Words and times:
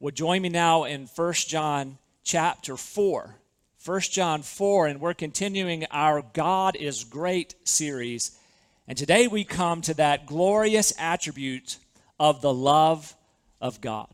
would 0.00 0.16
join 0.16 0.40
me 0.40 0.48
now 0.48 0.84
in 0.84 1.06
1 1.14 1.32
John 1.34 1.98
chapter 2.24 2.76
4. 2.76 3.36
1 3.84 4.00
John 4.00 4.40
4, 4.40 4.86
and 4.86 5.00
we're 5.00 5.12
continuing 5.12 5.84
our 5.90 6.22
God 6.32 6.74
is 6.74 7.04
Great 7.04 7.54
series. 7.64 8.38
And 8.88 8.96
today 8.96 9.28
we 9.28 9.44
come 9.44 9.82
to 9.82 9.94
that 9.94 10.24
glorious 10.24 10.94
attribute 10.98 11.76
of 12.18 12.40
the 12.40 12.52
love 12.52 13.14
of 13.60 13.82
God. 13.82 14.08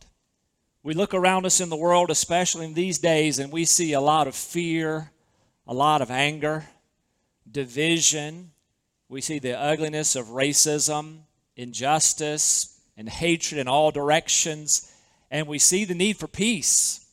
We 0.82 0.94
look 0.94 1.14
around 1.14 1.46
us 1.46 1.60
in 1.60 1.68
the 1.68 1.76
world, 1.76 2.10
especially 2.10 2.66
in 2.66 2.74
these 2.74 2.98
days, 2.98 3.38
and 3.38 3.52
we 3.52 3.64
see 3.64 3.92
a 3.92 4.00
lot 4.00 4.26
of 4.26 4.34
fear, 4.34 5.12
a 5.68 5.74
lot 5.74 6.02
of 6.02 6.10
anger, 6.10 6.66
division. 7.50 8.50
We 9.08 9.20
see 9.20 9.38
the 9.38 9.58
ugliness 9.58 10.16
of 10.16 10.26
racism, 10.26 11.18
injustice, 11.54 12.76
and 12.96 13.08
hatred 13.08 13.60
in 13.60 13.68
all 13.68 13.92
directions 13.92 14.92
and 15.30 15.46
we 15.46 15.58
see 15.58 15.84
the 15.84 15.94
need 15.94 16.16
for 16.16 16.26
peace, 16.26 17.06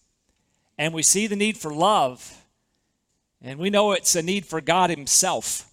and 0.77 0.93
we 0.93 1.03
see 1.03 1.27
the 1.27 1.35
need 1.35 1.57
for 1.57 1.73
love, 1.73 2.45
and 3.41 3.59
we 3.59 3.69
know 3.69 3.91
it's 3.91 4.15
a 4.15 4.21
need 4.21 4.45
for 4.45 4.61
God 4.61 4.89
Himself. 4.89 5.69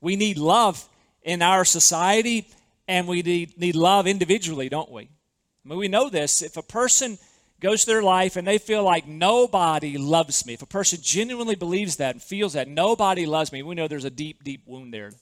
We 0.00 0.16
need 0.16 0.38
love 0.38 0.88
in 1.22 1.42
our 1.42 1.64
society, 1.64 2.48
and 2.88 3.06
we 3.06 3.22
need, 3.22 3.58
need 3.58 3.76
love 3.76 4.06
individually, 4.06 4.68
don't 4.68 4.90
we? 4.90 5.02
I 5.02 5.68
mean, 5.68 5.78
we 5.78 5.88
know 5.88 6.08
this. 6.08 6.42
If 6.42 6.56
a 6.56 6.62
person 6.62 7.18
goes 7.60 7.84
through 7.84 7.94
their 7.94 8.02
life 8.02 8.36
and 8.36 8.46
they 8.46 8.58
feel 8.58 8.82
like 8.82 9.06
nobody 9.06 9.98
loves 9.98 10.46
me, 10.46 10.54
if 10.54 10.62
a 10.62 10.66
person 10.66 10.98
genuinely 11.02 11.54
believes 11.54 11.96
that 11.96 12.14
and 12.14 12.22
feels 12.22 12.54
that 12.54 12.68
nobody 12.68 13.26
loves 13.26 13.52
me, 13.52 13.62
we 13.62 13.74
know 13.74 13.86
there's 13.86 14.04
a 14.04 14.10
deep, 14.10 14.42
deep 14.42 14.62
wound 14.66 14.94
there. 14.94 15.12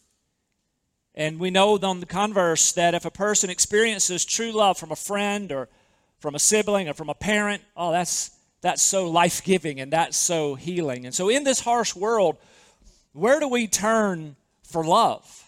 And 1.15 1.41
we 1.41 1.51
know 1.51 1.77
on 1.83 1.99
the 1.99 2.07
converse 2.07 2.71
that 2.73 2.95
if 2.95 3.05
a 3.05 3.11
person 3.11 3.51
experiences 3.51 4.25
true 4.25 4.53
love 4.53 4.79
from 4.79 4.93
a 4.93 4.97
friend 4.97 5.51
or 5.51 5.69
from 6.19 6.35
a 6.35 6.39
sibling 6.39 6.89
or 6.89 6.95
from 6.95 7.09
a 7.09 7.15
parent, 7.15 7.63
oh, 7.77 7.93
that's, 7.93 8.31
that's 8.61 8.83
so 8.83 9.11
life 9.11 9.43
giving 9.45 9.81
and 9.81 9.93
that's 9.93 10.17
so 10.17 10.55
healing. 10.55 11.07
And 11.07 11.15
so, 11.15 11.29
in 11.29 11.45
this 11.45 11.61
harsh 11.61 11.95
world, 11.95 12.37
where 13.13 13.41
do 13.41 13.49
we 13.49 13.67
turn 13.67 14.37
for 14.63 14.85
love? 14.85 15.45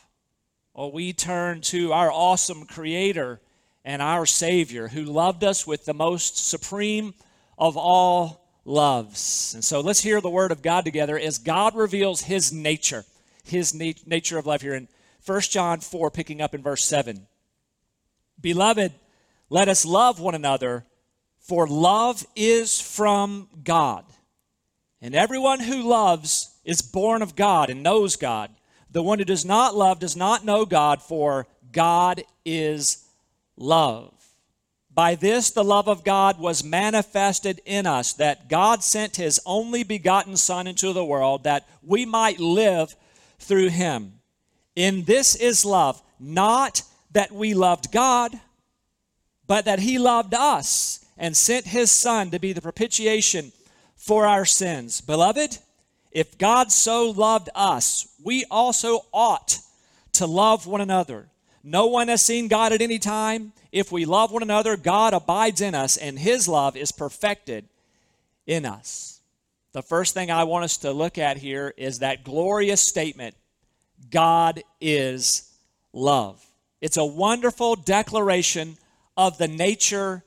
Well, 0.74 0.92
we 0.92 1.12
turn 1.12 1.60
to 1.62 1.92
our 1.92 2.10
awesome 2.10 2.66
Creator 2.66 3.40
and 3.84 4.00
our 4.00 4.26
Savior 4.26 4.88
who 4.88 5.04
loved 5.04 5.42
us 5.42 5.66
with 5.66 5.84
the 5.84 5.94
most 5.94 6.48
supreme 6.48 7.14
of 7.58 7.76
all 7.76 8.46
loves. 8.64 9.52
And 9.54 9.64
so, 9.64 9.80
let's 9.80 10.00
hear 10.00 10.20
the 10.20 10.30
Word 10.30 10.52
of 10.52 10.62
God 10.62 10.84
together 10.84 11.18
as 11.18 11.38
God 11.38 11.74
reveals 11.74 12.22
His 12.22 12.52
nature, 12.52 13.04
His 13.44 13.74
nature 13.74 14.38
of 14.38 14.46
love 14.46 14.62
here 14.62 14.74
in 14.74 14.88
1 15.26 15.40
John 15.42 15.80
4, 15.80 16.10
picking 16.10 16.40
up 16.40 16.54
in 16.54 16.62
verse 16.62 16.84
7. 16.84 17.26
Beloved, 18.40 18.92
let 19.50 19.68
us 19.68 19.84
love 19.84 20.20
one 20.20 20.36
another, 20.36 20.86
for 21.40 21.66
love 21.66 22.24
is 22.36 22.80
from 22.80 23.48
God. 23.64 24.04
And 25.02 25.14
everyone 25.14 25.60
who 25.60 25.82
loves 25.82 26.54
is 26.64 26.82
born 26.82 27.20
of 27.20 27.34
God 27.34 27.68
and 27.68 27.82
knows 27.82 28.14
God. 28.14 28.50
The 28.90 29.02
one 29.02 29.18
who 29.18 29.24
does 29.24 29.44
not 29.44 29.74
love 29.74 29.98
does 29.98 30.16
not 30.16 30.44
know 30.44 30.64
God, 30.64 31.02
for 31.02 31.48
God 31.72 32.22
is 32.44 33.04
love. 33.56 34.14
By 34.92 35.14
this, 35.14 35.50
the 35.50 35.64
love 35.64 35.88
of 35.88 36.04
God 36.04 36.38
was 36.38 36.62
manifested 36.62 37.60
in 37.64 37.86
us, 37.86 38.12
that 38.14 38.48
God 38.48 38.84
sent 38.84 39.16
his 39.16 39.40
only 39.46 39.82
begotten 39.82 40.36
Son 40.36 40.66
into 40.66 40.92
the 40.92 41.04
world, 41.04 41.44
that 41.44 41.68
we 41.82 42.04
might 42.04 42.38
live 42.38 42.94
through 43.38 43.68
him. 43.68 44.14
In 44.76 45.04
this 45.04 45.34
is 45.34 45.64
love, 45.64 46.02
not 46.18 46.82
that 47.12 47.32
we 47.32 47.54
loved 47.54 47.90
God 47.90 48.38
but 49.50 49.64
that 49.64 49.80
he 49.80 49.98
loved 49.98 50.32
us 50.32 51.04
and 51.18 51.36
sent 51.36 51.66
his 51.66 51.90
Son 51.90 52.30
to 52.30 52.38
be 52.38 52.52
the 52.52 52.62
propitiation 52.62 53.50
for 53.96 54.24
our 54.24 54.44
sins. 54.44 55.00
Beloved, 55.00 55.58
if 56.12 56.38
God 56.38 56.70
so 56.70 57.10
loved 57.10 57.48
us, 57.52 58.06
we 58.22 58.44
also 58.48 59.06
ought 59.12 59.58
to 60.12 60.24
love 60.24 60.68
one 60.68 60.80
another. 60.80 61.26
No 61.64 61.88
one 61.88 62.06
has 62.06 62.24
seen 62.24 62.46
God 62.46 62.72
at 62.72 62.80
any 62.80 63.00
time. 63.00 63.52
If 63.72 63.90
we 63.90 64.04
love 64.04 64.30
one 64.30 64.44
another, 64.44 64.76
God 64.76 65.14
abides 65.14 65.60
in 65.60 65.74
us, 65.74 65.96
and 65.96 66.16
his 66.16 66.46
love 66.46 66.76
is 66.76 66.92
perfected 66.92 67.64
in 68.46 68.64
us. 68.64 69.18
The 69.72 69.82
first 69.82 70.14
thing 70.14 70.30
I 70.30 70.44
want 70.44 70.62
us 70.62 70.76
to 70.76 70.92
look 70.92 71.18
at 71.18 71.38
here 71.38 71.74
is 71.76 71.98
that 71.98 72.22
glorious 72.22 72.82
statement 72.82 73.34
God 74.12 74.62
is 74.80 75.52
love. 75.92 76.40
It's 76.80 76.98
a 76.98 77.04
wonderful 77.04 77.74
declaration 77.74 78.76
of 79.16 79.38
the 79.38 79.48
nature 79.48 80.24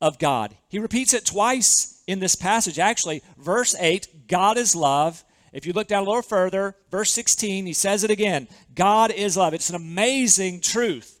of 0.00 0.18
God. 0.18 0.56
He 0.68 0.78
repeats 0.78 1.14
it 1.14 1.24
twice 1.24 2.02
in 2.06 2.20
this 2.20 2.34
passage. 2.34 2.78
Actually, 2.78 3.22
verse 3.38 3.74
8, 3.78 4.28
God 4.28 4.56
is 4.58 4.76
love. 4.76 5.24
If 5.52 5.66
you 5.66 5.72
look 5.72 5.88
down 5.88 6.02
a 6.02 6.06
little 6.06 6.22
further, 6.22 6.76
verse 6.90 7.10
16, 7.12 7.66
he 7.66 7.72
says 7.72 8.04
it 8.04 8.10
again 8.10 8.48
God 8.74 9.10
is 9.10 9.36
love. 9.36 9.54
It's 9.54 9.70
an 9.70 9.76
amazing 9.76 10.60
truth. 10.60 11.20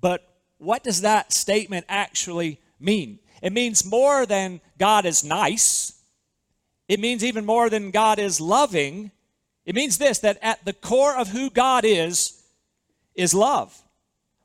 But 0.00 0.26
what 0.58 0.84
does 0.84 1.00
that 1.00 1.32
statement 1.32 1.86
actually 1.88 2.60
mean? 2.78 3.18
It 3.42 3.52
means 3.52 3.84
more 3.84 4.26
than 4.26 4.60
God 4.78 5.04
is 5.06 5.24
nice, 5.24 5.92
it 6.88 7.00
means 7.00 7.24
even 7.24 7.44
more 7.44 7.70
than 7.70 7.90
God 7.90 8.18
is 8.18 8.40
loving. 8.40 9.10
It 9.64 9.74
means 9.74 9.96
this 9.96 10.18
that 10.18 10.38
at 10.42 10.64
the 10.66 10.74
core 10.74 11.16
of 11.16 11.28
who 11.28 11.48
God 11.48 11.86
is, 11.86 12.42
is 13.14 13.32
love. 13.32 13.83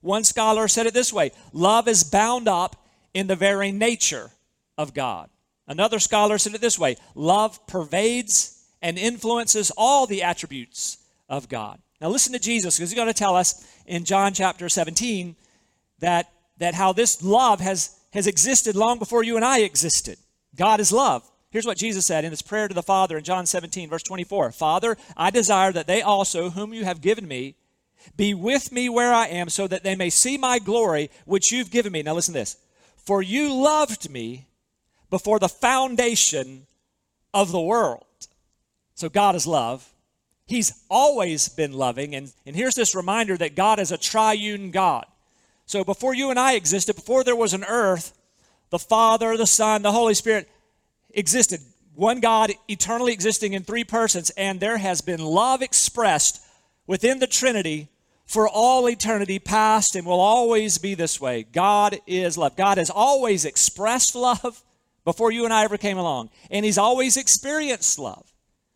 One 0.02 0.24
scholar 0.24 0.68
said 0.68 0.86
it 0.86 0.94
this 0.94 1.14
way 1.14 1.32
love 1.54 1.88
is 1.88 2.04
bound 2.04 2.48
up 2.48 2.76
in 3.14 3.28
the 3.28 3.36
very 3.36 3.72
nature 3.72 4.32
of 4.78 4.94
God. 4.94 5.30
Another 5.68 6.00
scholar 6.00 6.38
said 6.38 6.56
it 6.56 6.62
this 6.62 6.80
way 6.80 6.98
love 7.16 7.66
pervades 7.68 8.64
and 8.82 8.98
influences 8.98 9.72
all 9.78 10.06
the 10.06 10.24
attributes 10.24 10.98
of 11.28 11.50
God. 11.50 11.80
Now 12.02 12.10
listen 12.10 12.34
to 12.34 12.40
Jesus 12.40 12.78
because 12.78 12.90
he's 12.92 12.98
going 12.98 13.08
to 13.08 13.14
tell 13.14 13.36
us 13.36 13.66
in 13.86 14.06
John 14.06 14.34
chapter 14.34 14.70
17 14.70 15.36
that, 16.00 16.32
that 16.58 16.76
how 16.76 16.94
this 16.94 17.22
love 17.22 17.60
has, 17.60 17.96
has 18.14 18.26
existed 18.26 18.76
long 18.76 19.00
before 19.00 19.24
you 19.24 19.36
and 19.36 19.44
I 19.44 19.60
existed. 19.60 20.18
God 20.56 20.80
is 20.80 20.92
love. 20.92 21.30
Here's 21.52 21.66
what 21.66 21.78
Jesus 21.78 22.06
said 22.06 22.26
in 22.26 22.32
his 22.32 22.42
prayer 22.42 22.68
to 22.68 22.74
the 22.74 22.84
Father 22.84 23.18
in 23.18 23.24
John 23.24 23.46
17, 23.46 23.90
verse 23.90 24.04
24 24.04 24.52
Father, 24.52 24.98
I 25.18 25.32
desire 25.32 25.72
that 25.72 25.88
they 25.88 26.02
also, 26.02 26.52
whom 26.52 26.74
you 26.74 26.86
have 26.86 27.02
given 27.02 27.28
me, 27.28 27.56
be 28.16 28.34
with 28.34 28.72
me 28.72 28.90
where 28.90 29.14
I 29.14 29.28
am, 29.28 29.50
so 29.50 29.68
that 29.68 29.84
they 29.84 29.96
may 29.96 30.10
see 30.10 30.38
my 30.38 30.60
glory, 30.60 31.10
which 31.26 31.52
you've 31.52 31.72
given 31.72 31.92
me. 31.92 32.02
Now, 32.02 32.16
listen 32.16 32.34
to 32.34 32.40
this. 32.40 32.58
For 32.98 33.22
you 33.22 33.54
loved 33.54 34.10
me 34.10 34.48
before 35.10 35.40
the 35.40 35.50
foundation 35.50 36.68
of 37.34 37.52
the 37.52 37.62
world. 37.62 38.06
So, 38.96 39.10
God 39.10 39.36
is 39.36 39.48
love. 39.48 39.88
He's 40.46 40.84
always 40.90 41.48
been 41.50 41.74
loving. 41.74 42.16
And, 42.16 42.32
and 42.46 42.56
here's 42.56 42.76
this 42.76 42.96
reminder 42.96 43.38
that 43.38 43.56
God 43.56 43.80
is 43.80 43.92
a 43.92 43.98
triune 43.98 44.72
God. 44.72 45.06
So, 45.66 45.84
before 45.84 46.14
you 46.14 46.30
and 46.30 46.40
I 46.40 46.54
existed, 46.54 46.96
before 46.96 47.24
there 47.24 47.36
was 47.36 47.54
an 47.54 47.64
earth, 47.64 48.18
the 48.70 48.80
Father, 48.80 49.38
the 49.38 49.48
Son, 49.48 49.82
the 49.82 49.92
Holy 49.92 50.14
Spirit 50.14 50.50
existed. 51.12 51.62
One 51.96 52.20
God 52.20 52.54
eternally 52.68 53.14
existing 53.14 53.54
in 53.54 53.64
three 53.64 53.84
persons. 53.84 54.30
And 54.32 54.60
there 54.60 54.78
has 54.78 55.02
been 55.02 55.24
love 55.24 55.62
expressed 55.62 56.42
within 56.90 57.20
the 57.20 57.28
Trinity 57.28 57.88
for 58.26 58.50
all 58.50 58.90
eternity 58.90 59.38
past 59.38 59.96
and 59.96 60.08
will 60.08 60.20
always 60.20 60.80
be 60.80 60.96
this 60.96 61.22
way. 61.22 61.44
God 61.44 62.00
is 62.08 62.36
love. 62.36 62.56
God 62.56 62.80
has 62.80 62.90
always 62.90 63.46
expressed 63.46 64.16
love 64.16 64.64
before 65.06 65.32
you 65.32 65.46
and 65.46 65.54
I 65.54 65.66
ever 65.66 65.78
came 65.78 66.00
along, 66.00 66.32
and 66.50 66.66
He's 66.66 66.80
always 66.80 67.16
experienced 67.16 68.00
love. 68.00 68.26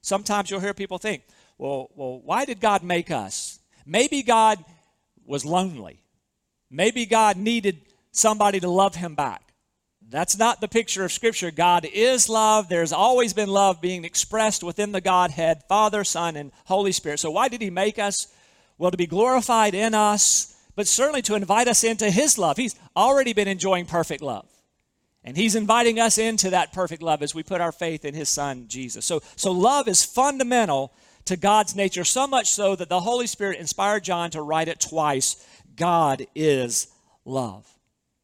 Sometimes 0.02 0.52
you'll 0.52 0.60
hear 0.60 0.76
people 0.76 1.00
think, 1.00 1.24
well, 1.58 1.90
well, 1.96 2.22
why 2.24 2.46
did 2.46 2.60
God 2.60 2.84
make 2.84 3.10
us? 3.10 3.60
Maybe 3.84 4.22
God 4.22 4.64
was 5.26 5.44
lonely. 5.44 6.04
Maybe 6.70 7.08
God 7.08 7.36
needed 7.36 7.82
somebody 8.12 8.60
to 8.60 8.70
love 8.70 8.94
him 8.94 9.16
back. 9.16 9.43
That's 10.14 10.38
not 10.38 10.62
the 10.62 10.68
picture 10.68 11.04
of 11.04 11.12
Scripture. 11.12 11.50
God 11.50 11.88
is 11.92 12.30
love. 12.30 12.70
There's 12.70 12.94
always 12.94 13.34
been 13.34 13.50
love 13.50 13.82
being 13.82 14.06
expressed 14.06 14.64
within 14.64 14.92
the 14.92 15.02
Godhead, 15.02 15.64
Father, 15.68 16.04
Son, 16.04 16.36
and 16.36 16.52
Holy 16.66 16.92
Spirit. 16.92 17.20
So, 17.20 17.32
why 17.32 17.48
did 17.48 17.62
He 17.62 17.72
make 17.72 17.98
us? 17.98 18.28
Well, 18.78 18.92
to 18.92 18.98
be 18.98 19.08
glorified 19.08 19.74
in 19.74 19.96
us, 19.96 20.56
but 20.76 20.86
certainly 20.86 21.24
to 21.24 21.34
invite 21.34 21.68
us 21.68 21.84
into 21.84 22.12
His 22.12 22.38
love. 22.38 22.58
He's 22.58 22.76
already 22.96 23.34
been 23.34 23.48
enjoying 23.48 23.88
perfect 23.88 24.22
love. 24.22 24.48
And 25.24 25.36
He's 25.36 25.56
inviting 25.56 26.00
us 26.00 26.20
into 26.20 26.52
that 26.52 26.74
perfect 26.74 27.02
love 27.02 27.24
as 27.24 27.34
we 27.34 27.42
put 27.42 27.60
our 27.60 27.72
faith 27.72 28.06
in 28.06 28.14
His 28.14 28.30
Son, 28.30 28.68
Jesus. 28.68 29.08
So, 29.08 29.24
so 29.36 29.52
love 29.52 29.88
is 29.88 30.06
fundamental 30.06 30.94
to 31.26 31.38
God's 31.38 31.76
nature, 31.76 32.04
so 32.04 32.28
much 32.28 32.52
so 32.52 32.76
that 32.76 32.90
the 32.90 33.00
Holy 33.00 33.26
Spirit 33.26 33.60
inspired 33.60 34.04
John 34.04 34.30
to 34.30 34.44
write 34.44 34.68
it 34.68 34.80
twice 34.80 35.44
God 35.76 36.28
is 36.36 36.90
love. 37.26 37.68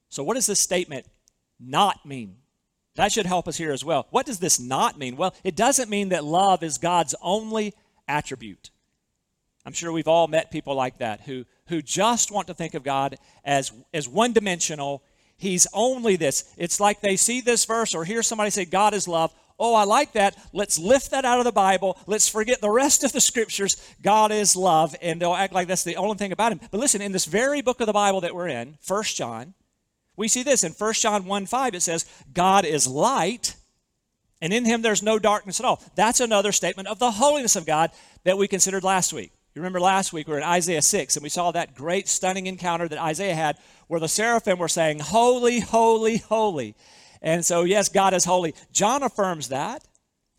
So, 0.10 0.22
what 0.22 0.36
does 0.36 0.46
this 0.46 0.60
statement 0.60 1.08
not 1.60 2.06
mean? 2.06 2.38
That 2.96 3.12
should 3.12 3.26
help 3.26 3.48
us 3.48 3.58
here 3.58 3.72
as 3.72 3.86
well. 3.86 4.08
What 4.10 4.26
does 4.26 4.40
this 4.40 4.60
not 4.60 4.98
mean? 4.98 5.16
Well, 5.16 5.34
it 5.44 5.56
doesn't 5.56 5.90
mean 5.90 6.10
that 6.10 6.24
love 6.24 6.64
is 6.64 6.78
God's 6.78 7.16
only 7.22 7.74
attribute. 8.08 8.72
I'm 9.66 9.74
sure 9.74 9.92
we've 9.92 10.08
all 10.08 10.28
met 10.28 10.52
people 10.52 10.76
like 10.76 10.98
that 10.98 11.22
who, 11.22 11.46
who 11.68 11.82
just 11.82 12.32
want 12.32 12.48
to 12.48 12.54
think 12.54 12.74
of 12.74 12.84
God 12.84 13.18
as, 13.46 13.72
as 13.94 14.08
one 14.08 14.34
dimensional. 14.34 15.04
He's 15.38 15.68
only 15.74 16.16
this. 16.16 16.52
It's 16.58 16.80
like 16.80 17.02
they 17.02 17.16
see 17.16 17.40
this 17.40 17.66
verse 17.66 17.94
or 17.94 18.04
hear 18.04 18.24
somebody 18.24 18.50
say, 18.50 18.66
God 18.66 18.94
is 18.94 19.08
love. 19.08 19.34
Oh, 19.60 19.76
I 19.76 19.84
like 19.84 20.14
that. 20.14 20.36
Let's 20.54 20.80
lift 20.80 21.12
that 21.12 21.26
out 21.26 21.40
of 21.40 21.46
the 21.46 21.52
Bible. 21.52 21.98
Let's 22.08 22.30
forget 22.30 22.62
the 22.62 22.70
rest 22.70 23.04
of 23.04 23.12
the 23.12 23.22
scriptures. 23.22 23.76
God 24.02 24.32
is 24.32 24.56
love. 24.56 24.96
And 25.02 25.22
they'll 25.22 25.34
act 25.34 25.54
like 25.54 25.68
that's 25.68 25.84
the 25.84 25.98
only 25.98 26.18
thing 26.18 26.32
about 26.32 26.54
him. 26.54 26.62
But 26.72 26.80
listen, 26.80 27.02
in 27.02 27.12
this 27.12 27.26
very 27.26 27.62
book 27.62 27.80
of 27.80 27.88
the 27.88 27.94
Bible 27.94 28.22
that 28.22 28.34
we're 28.34 28.48
in, 28.48 28.78
First 28.82 29.18
John, 29.18 29.54
we 30.20 30.28
see 30.28 30.44
this 30.44 30.64
in 30.64 30.74
First 30.74 31.02
John 31.02 31.26
1 31.26 31.46
5, 31.46 31.76
it 31.76 31.82
says, 31.82 32.06
God 32.34 32.66
is 32.66 32.88
light, 32.88 33.56
and 34.42 34.54
in 34.54 34.66
him 34.66 34.82
there's 34.82 35.02
no 35.02 35.18
darkness 35.18 35.60
at 35.60 35.66
all. 35.66 35.82
That's 35.96 36.20
another 36.20 36.52
statement 36.52 36.88
of 36.88 37.00
the 37.00 37.12
holiness 37.12 37.56
of 37.56 37.66
God 37.66 37.92
that 38.26 38.38
we 38.38 38.48
considered 38.48 38.84
last 38.84 39.14
week. 39.14 39.32
You 39.56 39.62
remember 39.62 39.80
last 39.80 40.14
week 40.14 40.28
we 40.28 40.34
were 40.34 40.40
in 40.40 40.44
Isaiah 40.44 40.82
6 40.82 41.16
and 41.16 41.24
we 41.24 41.30
saw 41.30 41.52
that 41.52 41.74
great 41.74 42.08
stunning 42.08 42.48
encounter 42.48 42.88
that 42.88 43.02
Isaiah 43.02 43.34
had 43.34 43.58
where 43.88 44.00
the 44.00 44.08
seraphim 44.08 44.60
were 44.60 44.68
saying, 44.68 45.00
Holy, 45.00 45.60
holy, 45.60 46.18
holy. 46.18 46.76
And 47.22 47.44
so, 47.44 47.64
yes, 47.64 47.90
God 47.90 48.14
is 48.14 48.26
holy. 48.26 48.54
John 48.72 49.04
affirms 49.04 49.50
that. 49.50 49.84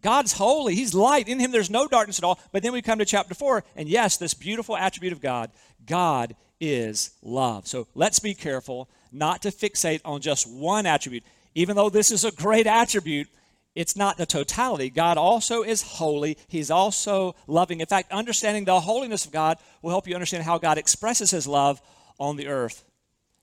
God's 0.01 0.33
holy. 0.35 0.75
He's 0.75 0.95
light. 0.95 1.29
In 1.29 1.41
him, 1.41 1.51
there's 1.51 1.69
no 1.69 1.87
darkness 1.87 2.19
at 2.19 2.25
all. 2.25 2.39
But 2.53 2.63
then 2.63 2.73
we 2.73 2.81
come 2.81 2.99
to 3.01 3.05
chapter 3.05 3.35
4, 3.35 3.65
and 3.77 3.89
yes, 3.89 4.17
this 4.17 4.33
beautiful 4.33 4.77
attribute 4.77 5.13
of 5.13 5.21
God 5.21 5.51
God 5.85 6.37
is 6.61 7.11
love. 7.23 7.67
So 7.67 7.89
let's 7.95 8.19
be 8.19 8.35
careful 8.35 8.89
not 9.13 9.43
to 9.43 9.51
fixate 9.51 10.01
on 10.05 10.21
just 10.21 10.49
one 10.49 10.87
attribute. 10.87 11.25
Even 11.55 11.77
though 11.77 11.91
this 11.91 12.11
is 12.11 12.25
a 12.25 12.31
great 12.31 12.67
attribute, 12.67 13.29
it's 13.75 13.97
not 13.97 14.17
the 14.17 14.27
totality. 14.27 14.91
God 14.91 15.17
also 15.17 15.63
is 15.63 15.83
holy. 15.83 16.37
He's 16.49 16.71
also 16.71 17.35
loving. 17.47 17.81
In 17.81 17.87
fact, 17.87 18.13
understanding 18.13 18.65
the 18.65 18.81
holiness 18.81 19.25
of 19.25 19.33
God 19.33 19.59
will 19.83 19.91
help 19.91 20.07
you 20.07 20.15
understand 20.15 20.45
how 20.45 20.59
God 20.59 20.79
expresses 20.79 21.31
his 21.31 21.47
love 21.47 21.81
on 22.19 22.37
the 22.37 22.49
earth. 22.49 22.85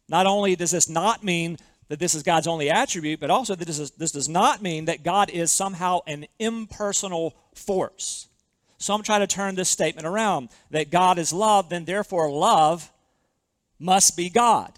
Not 0.09 0.25
only 0.25 0.55
does 0.55 0.71
this 0.71 0.89
not 0.89 1.23
mean 1.23 1.57
that 1.89 1.99
this 1.99 2.15
is 2.15 2.23
God's 2.23 2.47
only 2.47 2.69
attribute, 2.69 3.19
but 3.19 3.29
also 3.29 3.55
that 3.55 3.65
this, 3.65 3.79
is, 3.79 3.91
this 3.91 4.11
does 4.11 4.27
not 4.27 4.61
mean 4.61 4.85
that 4.85 5.03
God 5.03 5.29
is 5.29 5.51
somehow 5.51 5.99
an 6.05 6.25
impersonal 6.39 7.33
force. 7.55 8.27
Some 8.77 9.03
try 9.03 9.19
to 9.19 9.27
turn 9.27 9.55
this 9.55 9.69
statement 9.69 10.05
around 10.05 10.49
that 10.71 10.91
God 10.91 11.17
is 11.17 11.33
love, 11.33 11.69
then 11.69 11.85
therefore 11.85 12.29
love 12.29 12.91
must 13.79 14.17
be 14.17 14.29
God. 14.29 14.71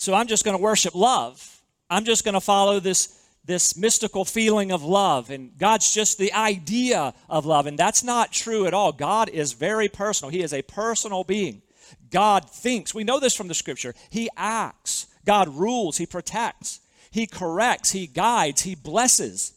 So 0.00 0.14
I'm 0.14 0.28
just 0.28 0.46
going 0.46 0.56
to 0.56 0.62
worship 0.62 0.94
love. 0.94 1.60
I'm 1.90 2.06
just 2.06 2.24
going 2.24 2.32
to 2.32 2.40
follow 2.40 2.80
this, 2.80 3.20
this 3.44 3.76
mystical 3.76 4.24
feeling 4.24 4.72
of 4.72 4.82
love, 4.82 5.28
and 5.28 5.50
God's 5.58 5.92
just 5.92 6.16
the 6.16 6.32
idea 6.32 7.12
of 7.28 7.44
love. 7.44 7.66
And 7.66 7.78
that's 7.78 8.02
not 8.02 8.32
true 8.32 8.64
at 8.64 8.72
all. 8.72 8.92
God 8.92 9.28
is 9.28 9.52
very 9.52 9.90
personal, 9.90 10.30
He 10.30 10.40
is 10.40 10.54
a 10.54 10.62
personal 10.62 11.22
being. 11.22 11.60
God 12.10 12.48
thinks. 12.48 12.94
We 12.94 13.04
know 13.04 13.20
this 13.20 13.36
from 13.36 13.48
the 13.48 13.54
scripture. 13.54 13.94
He 14.08 14.30
acts. 14.38 15.06
God 15.26 15.48
rules, 15.48 15.98
He 15.98 16.06
protects, 16.06 16.80
He 17.10 17.26
corrects, 17.26 17.90
He 17.90 18.06
guides, 18.06 18.62
He 18.62 18.74
blesses. 18.74 19.52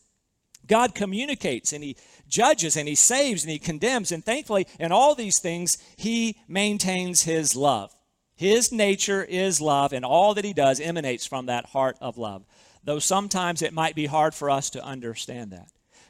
God 0.67 0.93
communicates 0.93 1.71
and 1.71 1.81
He 1.81 1.95
judges 2.27 2.75
and 2.75 2.89
He 2.89 2.95
saves 2.95 3.43
and 3.43 3.51
He 3.51 3.59
condemns. 3.59 4.11
And 4.11 4.25
thankfully, 4.25 4.67
in 4.77 4.91
all 4.91 5.15
these 5.15 5.39
things, 5.39 5.77
He 5.95 6.35
maintains 6.49 7.23
His 7.23 7.55
love. 7.55 7.95
His 8.35 8.71
nature 8.71 9.23
is 9.23 9.61
love, 9.61 9.93
and 9.93 10.03
all 10.03 10.33
that 10.33 10.45
He 10.45 10.53
does 10.53 10.79
emanates 10.79 11.25
from 11.25 11.45
that 11.45 11.67
heart 11.67 11.97
of 12.01 12.17
love. 12.17 12.43
Though 12.83 12.99
sometimes 12.99 13.61
it 13.61 13.73
might 13.73 13.95
be 13.95 14.05
hard 14.05 14.33
for 14.33 14.49
us 14.49 14.69
to 14.71 14.83
understand 14.83 15.51
that. 15.51 15.69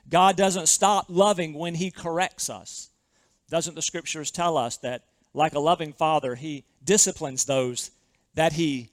God 0.09 0.35
doesn't 0.35 0.67
stop 0.67 1.05
loving 1.09 1.53
when 1.53 1.75
He 1.75 1.91
corrects 1.91 2.49
us. 2.49 2.89
Doesn't 3.49 3.75
the 3.75 3.81
scriptures 3.81 4.31
tell 4.31 4.57
us 4.57 4.77
that, 4.77 5.03
like 5.33 5.53
a 5.53 5.59
loving 5.59 5.93
father, 5.93 6.35
He 6.35 6.65
disciplines 6.83 7.45
those 7.45 7.91
that 8.33 8.53
He 8.53 8.89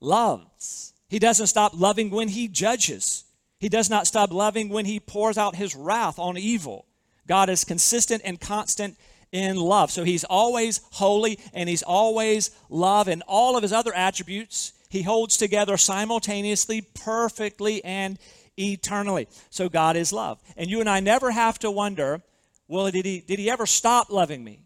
loves. 0.00 0.92
He 1.12 1.18
doesn't 1.18 1.48
stop 1.48 1.72
loving 1.74 2.10
when 2.10 2.28
he 2.28 2.48
judges. 2.48 3.24
He 3.58 3.68
does 3.68 3.90
not 3.90 4.06
stop 4.06 4.32
loving 4.32 4.70
when 4.70 4.86
he 4.86 4.98
pours 4.98 5.36
out 5.36 5.56
his 5.56 5.76
wrath 5.76 6.18
on 6.18 6.38
evil. 6.38 6.86
God 7.26 7.50
is 7.50 7.64
consistent 7.64 8.22
and 8.24 8.40
constant 8.40 8.96
in 9.32 9.56
love. 9.56 9.90
So 9.90 10.04
he's 10.04 10.24
always 10.24 10.80
holy 10.92 11.38
and 11.52 11.68
he's 11.68 11.82
always 11.82 12.50
love 12.68 13.08
and 13.08 13.22
all 13.26 13.56
of 13.56 13.62
his 13.62 13.72
other 13.72 13.94
attributes 13.94 14.72
he 14.88 15.02
holds 15.02 15.38
together 15.38 15.78
simultaneously, 15.78 16.82
perfectly, 16.82 17.82
and 17.82 18.18
eternally. 18.58 19.26
So 19.48 19.70
God 19.70 19.96
is 19.96 20.12
love. 20.12 20.38
And 20.54 20.68
you 20.68 20.80
and 20.80 20.88
I 20.88 21.00
never 21.00 21.30
have 21.30 21.58
to 21.60 21.70
wonder, 21.70 22.20
well, 22.68 22.90
did 22.90 23.06
he, 23.06 23.20
did 23.20 23.38
he 23.38 23.50
ever 23.50 23.64
stop 23.64 24.10
loving 24.10 24.44
me? 24.44 24.60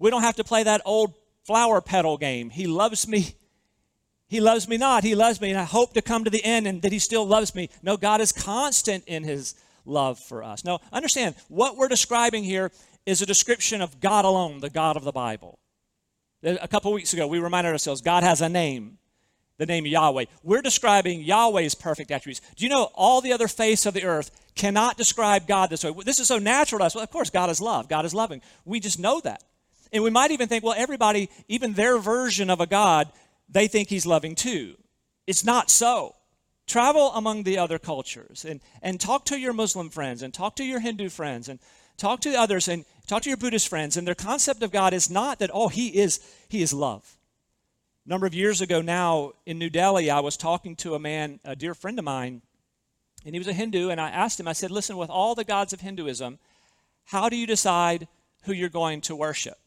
We 0.00 0.10
don't 0.10 0.22
have 0.22 0.34
to 0.36 0.44
play 0.44 0.64
that 0.64 0.82
old 0.84 1.14
flower 1.44 1.80
petal 1.80 2.18
game. 2.18 2.50
He 2.50 2.66
loves 2.66 3.06
me 3.06 3.36
he 4.28 4.40
loves 4.40 4.68
me 4.68 4.76
not. 4.76 5.04
He 5.04 5.14
loves 5.14 5.40
me, 5.40 5.50
and 5.50 5.58
I 5.58 5.64
hope 5.64 5.94
to 5.94 6.02
come 6.02 6.24
to 6.24 6.30
the 6.30 6.44
end 6.44 6.66
and 6.66 6.82
that 6.82 6.92
He 6.92 6.98
still 6.98 7.26
loves 7.26 7.54
me. 7.54 7.70
No, 7.82 7.96
God 7.96 8.20
is 8.20 8.32
constant 8.32 9.04
in 9.06 9.22
His 9.22 9.54
love 9.84 10.18
for 10.18 10.42
us. 10.42 10.64
No, 10.64 10.80
understand, 10.92 11.36
what 11.48 11.76
we're 11.76 11.88
describing 11.88 12.42
here 12.42 12.72
is 13.06 13.22
a 13.22 13.26
description 13.26 13.80
of 13.80 14.00
God 14.00 14.24
alone, 14.24 14.60
the 14.60 14.68
God 14.68 14.96
of 14.96 15.04
the 15.04 15.12
Bible. 15.12 15.58
A 16.42 16.68
couple 16.68 16.92
weeks 16.92 17.14
ago, 17.14 17.26
we 17.26 17.38
reminded 17.38 17.70
ourselves 17.70 18.02
God 18.02 18.22
has 18.22 18.40
a 18.40 18.48
name, 18.48 18.98
the 19.56 19.66
name 19.66 19.86
Yahweh. 19.86 20.26
We're 20.42 20.62
describing 20.62 21.22
Yahweh's 21.22 21.74
perfect 21.74 22.10
attributes. 22.10 22.40
Do 22.56 22.64
you 22.64 22.68
know 22.68 22.90
all 22.94 23.20
the 23.20 23.32
other 23.32 23.48
face 23.48 23.86
of 23.86 23.94
the 23.94 24.04
earth 24.04 24.30
cannot 24.54 24.98
describe 24.98 25.46
God 25.46 25.70
this 25.70 25.84
way? 25.84 25.94
This 26.04 26.20
is 26.20 26.28
so 26.28 26.38
natural 26.38 26.80
to 26.80 26.84
us. 26.84 26.94
Well, 26.94 27.04
of 27.04 27.10
course, 27.10 27.30
God 27.30 27.48
is 27.48 27.60
love, 27.60 27.88
God 27.88 28.04
is 28.04 28.12
loving. 28.12 28.42
We 28.64 28.80
just 28.80 28.98
know 28.98 29.20
that. 29.20 29.42
And 29.92 30.02
we 30.02 30.10
might 30.10 30.32
even 30.32 30.48
think, 30.48 30.64
well, 30.64 30.74
everybody, 30.76 31.30
even 31.48 31.72
their 31.72 31.98
version 31.98 32.50
of 32.50 32.60
a 32.60 32.66
God, 32.66 33.10
they 33.48 33.68
think 33.68 33.88
he's 33.88 34.04
loving 34.04 34.34
too. 34.34 34.76
It's 35.26 35.44
not 35.44 35.70
so. 35.70 36.16
Travel 36.66 37.12
among 37.12 37.44
the 37.44 37.58
other 37.58 37.78
cultures 37.78 38.44
and, 38.44 38.60
and 38.82 39.00
talk 39.00 39.24
to 39.26 39.38
your 39.38 39.52
Muslim 39.52 39.88
friends 39.88 40.22
and 40.22 40.34
talk 40.34 40.56
to 40.56 40.64
your 40.64 40.80
Hindu 40.80 41.08
friends 41.08 41.48
and 41.48 41.60
talk 41.96 42.20
to 42.20 42.34
others 42.34 42.66
and 42.66 42.84
talk 43.06 43.22
to 43.22 43.30
your 43.30 43.36
Buddhist 43.36 43.68
friends. 43.68 43.96
And 43.96 44.06
their 44.06 44.14
concept 44.14 44.62
of 44.62 44.70
God 44.70 44.92
is 44.92 45.10
not 45.10 45.38
that, 45.38 45.50
oh, 45.52 45.68
he 45.68 45.88
is, 45.88 46.20
he 46.48 46.62
is 46.62 46.72
love. 46.72 47.16
A 48.06 48.08
number 48.08 48.26
of 48.26 48.34
years 48.34 48.60
ago 48.60 48.80
now 48.80 49.32
in 49.44 49.58
New 49.58 49.70
Delhi, 49.70 50.10
I 50.10 50.20
was 50.20 50.36
talking 50.36 50.76
to 50.76 50.94
a 50.94 50.98
man, 50.98 51.40
a 51.44 51.56
dear 51.56 51.74
friend 51.74 51.98
of 51.98 52.04
mine, 52.04 52.42
and 53.24 53.34
he 53.34 53.38
was 53.40 53.48
a 53.48 53.52
Hindu. 53.52 53.88
And 53.90 54.00
I 54.00 54.10
asked 54.10 54.38
him, 54.38 54.46
I 54.46 54.52
said, 54.52 54.70
listen, 54.70 54.96
with 54.96 55.10
all 55.10 55.34
the 55.34 55.44
gods 55.44 55.72
of 55.72 55.80
Hinduism, 55.80 56.38
how 57.06 57.28
do 57.28 57.36
you 57.36 57.46
decide 57.46 58.06
who 58.44 58.52
you're 58.52 58.68
going 58.68 59.00
to 59.02 59.16
worship? 59.16 59.58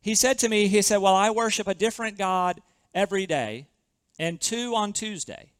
He 0.00 0.14
said 0.14 0.38
to 0.38 0.48
me, 0.48 0.68
he 0.68 0.82
said, 0.82 0.98
well, 0.98 1.14
I 1.14 1.30
worship 1.30 1.66
a 1.66 1.74
different 1.74 2.18
God 2.18 2.60
every 2.94 3.26
day 3.26 3.66
and 4.18 4.38
two 4.38 4.74
on 4.74 4.92
Tuesday. 4.92 5.50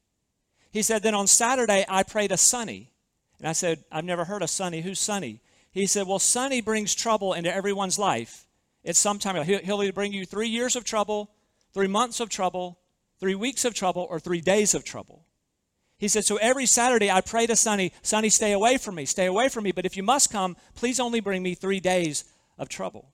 He 0.70 0.82
said, 0.82 1.02
Then 1.02 1.14
on 1.14 1.26
Saturday, 1.26 1.84
I 1.88 2.02
pray 2.02 2.28
to 2.28 2.36
Sunny. 2.36 2.92
And 3.38 3.48
I 3.48 3.52
said, 3.52 3.82
I've 3.90 4.04
never 4.04 4.26
heard 4.26 4.42
of 4.42 4.50
Sunny. 4.50 4.82
Who's 4.82 5.00
Sunny? 5.00 5.40
He 5.72 5.86
said, 5.86 6.06
Well, 6.06 6.18
Sonny 6.18 6.60
brings 6.60 6.94
trouble 6.94 7.32
into 7.32 7.54
everyone's 7.54 7.98
life. 7.98 8.46
It's 8.82 8.98
sometime, 8.98 9.44
he'll 9.44 9.82
either 9.82 9.92
bring 9.92 10.12
you 10.12 10.24
three 10.24 10.48
years 10.48 10.74
of 10.74 10.84
trouble, 10.84 11.30
three 11.72 11.86
months 11.86 12.18
of 12.18 12.28
trouble, 12.28 12.80
three 13.18 13.34
weeks 13.34 13.64
of 13.64 13.74
trouble, 13.74 14.06
or 14.08 14.18
three 14.18 14.40
days 14.40 14.74
of 14.74 14.84
trouble. 14.84 15.26
He 15.98 16.08
said, 16.08 16.24
So 16.24 16.36
every 16.36 16.66
Saturday 16.66 17.10
I 17.10 17.20
pray 17.20 17.46
to 17.46 17.54
Sonny, 17.54 17.92
Sonny, 18.02 18.30
stay 18.30 18.52
away 18.52 18.78
from 18.78 18.94
me, 18.94 19.04
stay 19.04 19.26
away 19.26 19.48
from 19.50 19.64
me. 19.64 19.72
But 19.72 19.84
if 19.84 19.96
you 19.96 20.02
must 20.02 20.32
come, 20.32 20.56
please 20.74 20.98
only 20.98 21.20
bring 21.20 21.42
me 21.42 21.54
three 21.54 21.78
days 21.78 22.24
of 22.58 22.68
trouble. 22.70 23.12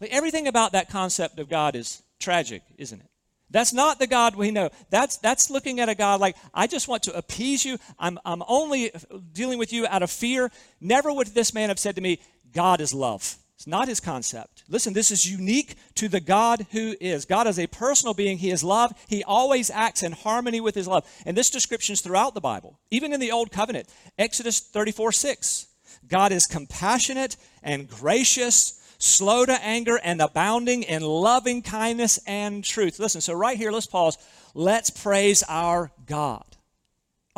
Everything 0.00 0.48
about 0.48 0.72
that 0.72 0.88
concept 0.88 1.38
of 1.38 1.48
God 1.48 1.76
is 1.76 2.02
tragic, 2.18 2.62
isn't 2.78 3.00
it? 3.00 3.09
That's 3.50 3.72
not 3.72 3.98
the 3.98 4.06
God 4.06 4.36
we 4.36 4.50
know. 4.50 4.70
That's, 4.90 5.16
that's 5.16 5.50
looking 5.50 5.80
at 5.80 5.88
a 5.88 5.94
God 5.94 6.20
like, 6.20 6.36
I 6.54 6.66
just 6.66 6.88
want 6.88 7.02
to 7.04 7.16
appease 7.16 7.64
you. 7.64 7.78
I'm, 7.98 8.18
I'm 8.24 8.42
only 8.46 8.92
dealing 9.32 9.58
with 9.58 9.72
you 9.72 9.86
out 9.88 10.02
of 10.02 10.10
fear. 10.10 10.50
Never 10.80 11.12
would 11.12 11.28
this 11.28 11.52
man 11.52 11.68
have 11.68 11.78
said 11.78 11.96
to 11.96 12.00
me, 12.00 12.20
God 12.52 12.80
is 12.80 12.94
love. 12.94 13.36
It's 13.60 13.66
not 13.66 13.88
his 13.88 14.00
concept. 14.00 14.64
Listen, 14.68 14.94
this 14.94 15.10
is 15.10 15.30
unique 15.30 15.74
to 15.96 16.08
the 16.08 16.20
God 16.20 16.66
who 16.70 16.94
is. 16.98 17.26
God 17.26 17.46
is 17.46 17.58
a 17.58 17.66
personal 17.66 18.14
being. 18.14 18.38
He 18.38 18.50
is 18.50 18.64
love. 18.64 18.94
He 19.06 19.22
always 19.22 19.68
acts 19.68 20.02
in 20.02 20.12
harmony 20.12 20.62
with 20.62 20.74
his 20.74 20.88
love. 20.88 21.06
And 21.26 21.36
this 21.36 21.50
description 21.50 21.92
is 21.92 22.00
throughout 22.00 22.32
the 22.32 22.40
Bible, 22.40 22.78
even 22.90 23.12
in 23.12 23.20
the 23.20 23.32
Old 23.32 23.52
Covenant. 23.52 23.88
Exodus 24.18 24.60
34 24.60 25.12
6. 25.12 25.66
God 26.08 26.32
is 26.32 26.46
compassionate 26.46 27.36
and 27.62 27.86
gracious 27.86 28.79
slow 29.00 29.46
to 29.46 29.64
anger, 29.64 29.98
and 30.02 30.20
abounding 30.20 30.84
in 30.84 31.02
loving 31.02 31.62
kindness 31.62 32.20
and 32.26 32.62
truth. 32.62 33.00
Listen, 33.00 33.20
so 33.20 33.32
right 33.32 33.56
here, 33.56 33.72
let's 33.72 33.86
pause. 33.86 34.16
Let's 34.54 34.90
praise 34.90 35.42
our 35.48 35.90
God. 36.06 36.44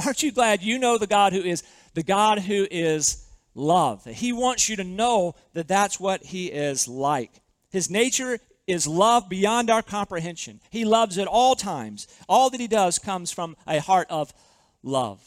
Aren't 0.04 0.22
you 0.22 0.32
glad 0.32 0.62
you 0.62 0.78
know 0.78 0.98
the 0.98 1.06
God 1.06 1.32
who 1.32 1.40
is 1.40 1.62
the 1.94 2.02
God 2.02 2.40
who 2.40 2.66
is 2.70 3.24
love? 3.54 4.04
He 4.04 4.32
wants 4.32 4.68
you 4.68 4.76
to 4.76 4.84
know 4.84 5.34
that 5.54 5.68
that's 5.68 6.00
what 6.00 6.24
He 6.24 6.46
is 6.46 6.88
like. 6.88 7.30
His 7.70 7.88
nature 7.88 8.38
is 8.66 8.86
love 8.86 9.28
beyond 9.28 9.70
our 9.70 9.82
comprehension. 9.82 10.60
He 10.70 10.84
loves 10.84 11.18
at 11.18 11.28
all 11.28 11.54
times. 11.54 12.08
All 12.28 12.50
that 12.50 12.60
He 12.60 12.68
does 12.68 12.98
comes 12.98 13.30
from 13.30 13.56
a 13.66 13.80
heart 13.80 14.08
of 14.10 14.32
love. 14.82 15.22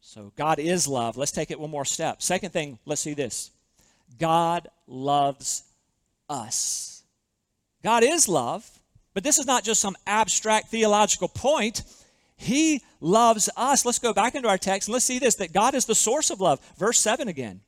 So 0.00 0.32
God 0.36 0.58
is 0.58 0.88
love. 0.88 1.16
Let's 1.16 1.32
take 1.32 1.50
it 1.50 1.60
one 1.60 1.70
more 1.70 1.84
step. 1.84 2.22
Second 2.22 2.52
thing, 2.52 2.78
let's 2.86 3.00
see 3.00 3.14
this 3.14 3.50
God 4.18 4.68
loves 4.86 5.64
us. 6.28 7.02
God 7.82 8.02
is 8.02 8.28
love, 8.28 8.68
but 9.14 9.24
this 9.24 9.38
is 9.38 9.46
not 9.46 9.64
just 9.64 9.80
some 9.80 9.96
abstract 10.06 10.68
theological 10.68 11.28
point. 11.28 11.82
He 12.36 12.82
loves 13.00 13.48
us. 13.56 13.84
Let's 13.84 13.98
go 13.98 14.12
back 14.12 14.34
into 14.34 14.48
our 14.48 14.58
text 14.58 14.88
and 14.88 14.92
let's 14.92 15.04
see 15.04 15.18
this 15.18 15.36
that 15.36 15.52
God 15.52 15.74
is 15.74 15.86
the 15.86 15.94
source 15.94 16.30
of 16.30 16.40
love. 16.40 16.60
Verse 16.76 16.98
7 17.00 17.28
again. 17.28 17.60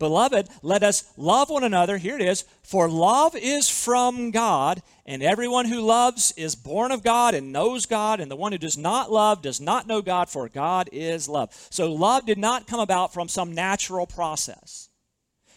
Beloved, 0.00 0.48
let 0.62 0.82
us 0.82 1.04
love 1.18 1.50
one 1.50 1.62
another. 1.62 1.98
Here 1.98 2.16
it 2.16 2.22
is. 2.22 2.44
For 2.62 2.88
love 2.88 3.36
is 3.36 3.68
from 3.68 4.30
God, 4.30 4.82
and 5.04 5.22
everyone 5.22 5.66
who 5.66 5.82
loves 5.82 6.32
is 6.38 6.54
born 6.54 6.90
of 6.90 7.02
God 7.02 7.34
and 7.34 7.52
knows 7.52 7.84
God, 7.84 8.18
and 8.18 8.30
the 8.30 8.36
one 8.36 8.50
who 8.50 8.58
does 8.58 8.78
not 8.78 9.12
love 9.12 9.42
does 9.42 9.60
not 9.60 9.86
know 9.86 10.00
God, 10.00 10.30
for 10.30 10.48
God 10.48 10.88
is 10.90 11.28
love. 11.28 11.50
So 11.68 11.92
love 11.92 12.24
did 12.24 12.38
not 12.38 12.66
come 12.66 12.80
about 12.80 13.12
from 13.12 13.28
some 13.28 13.54
natural 13.54 14.06
process. 14.06 14.88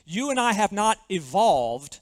You 0.06 0.30
and 0.30 0.38
I 0.38 0.52
have 0.52 0.74
not 0.74 0.98
evolved 1.10 2.02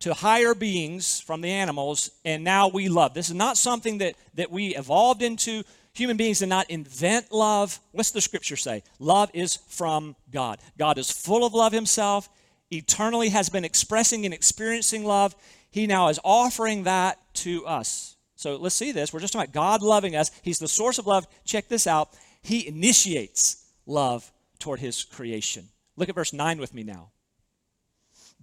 to 0.00 0.14
higher 0.14 0.54
beings 0.54 1.20
from 1.20 1.40
the 1.40 1.50
animals, 1.50 2.10
and 2.24 2.44
now 2.44 2.68
we 2.68 2.88
love. 2.88 3.14
This 3.14 3.28
is 3.28 3.34
not 3.34 3.56
something 3.56 3.98
that, 3.98 4.14
that 4.34 4.50
we 4.50 4.74
evolved 4.74 5.22
into 5.22 5.62
Human 5.96 6.18
beings 6.18 6.40
did 6.40 6.50
not 6.50 6.68
invent 6.68 7.32
love. 7.32 7.80
What's 7.92 8.10
the 8.10 8.20
scripture 8.20 8.56
say? 8.56 8.82
Love 8.98 9.30
is 9.32 9.56
from 9.68 10.14
God. 10.30 10.58
God 10.76 10.98
is 10.98 11.10
full 11.10 11.42
of 11.46 11.54
love 11.54 11.72
himself, 11.72 12.28
eternally 12.70 13.30
has 13.30 13.48
been 13.48 13.64
expressing 13.64 14.26
and 14.26 14.34
experiencing 14.34 15.06
love. 15.06 15.34
He 15.70 15.86
now 15.86 16.08
is 16.08 16.20
offering 16.22 16.82
that 16.82 17.18
to 17.36 17.64
us. 17.64 18.16
So 18.34 18.56
let's 18.56 18.74
see 18.74 18.92
this. 18.92 19.10
We're 19.10 19.20
just 19.20 19.32
talking 19.32 19.48
about 19.48 19.54
God 19.54 19.80
loving 19.80 20.14
us. 20.14 20.30
He's 20.42 20.58
the 20.58 20.68
source 20.68 20.98
of 20.98 21.06
love. 21.06 21.26
Check 21.46 21.68
this 21.68 21.86
out. 21.86 22.10
He 22.42 22.68
initiates 22.68 23.64
love 23.86 24.30
toward 24.58 24.80
his 24.80 25.02
creation. 25.02 25.66
Look 25.96 26.10
at 26.10 26.14
verse 26.14 26.34
9 26.34 26.58
with 26.58 26.74
me 26.74 26.82
now. 26.82 27.08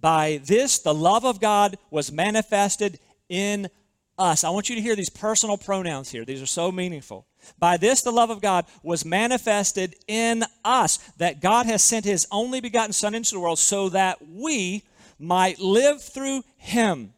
By 0.04 0.42
this, 0.44 0.80
the 0.80 0.92
love 0.92 1.24
of 1.24 1.40
God 1.40 1.78
was 1.90 2.12
manifested 2.12 3.00
in 3.30 3.70
us. 4.18 4.44
I 4.44 4.50
want 4.50 4.68
you 4.68 4.76
to 4.76 4.82
hear 4.82 4.94
these 4.94 5.08
personal 5.08 5.56
pronouns 5.56 6.10
here. 6.10 6.26
These 6.26 6.42
are 6.42 6.46
so 6.46 6.70
meaningful. 6.70 7.26
By 7.58 7.78
this, 7.78 8.02
the 8.02 8.12
love 8.12 8.28
of 8.28 8.42
God 8.42 8.66
was 8.82 9.06
manifested 9.06 9.96
in 10.06 10.44
us, 10.62 10.98
that 11.16 11.40
God 11.40 11.64
has 11.64 11.82
sent 11.82 12.04
his 12.04 12.26
only 12.30 12.60
begotten 12.60 12.92
Son 12.92 13.14
into 13.14 13.30
the 13.30 13.40
world 13.40 13.58
so 13.58 13.88
that 13.88 14.18
we 14.28 14.82
might 15.18 15.58
live 15.58 16.02
through 16.02 16.42
him. 16.58 17.14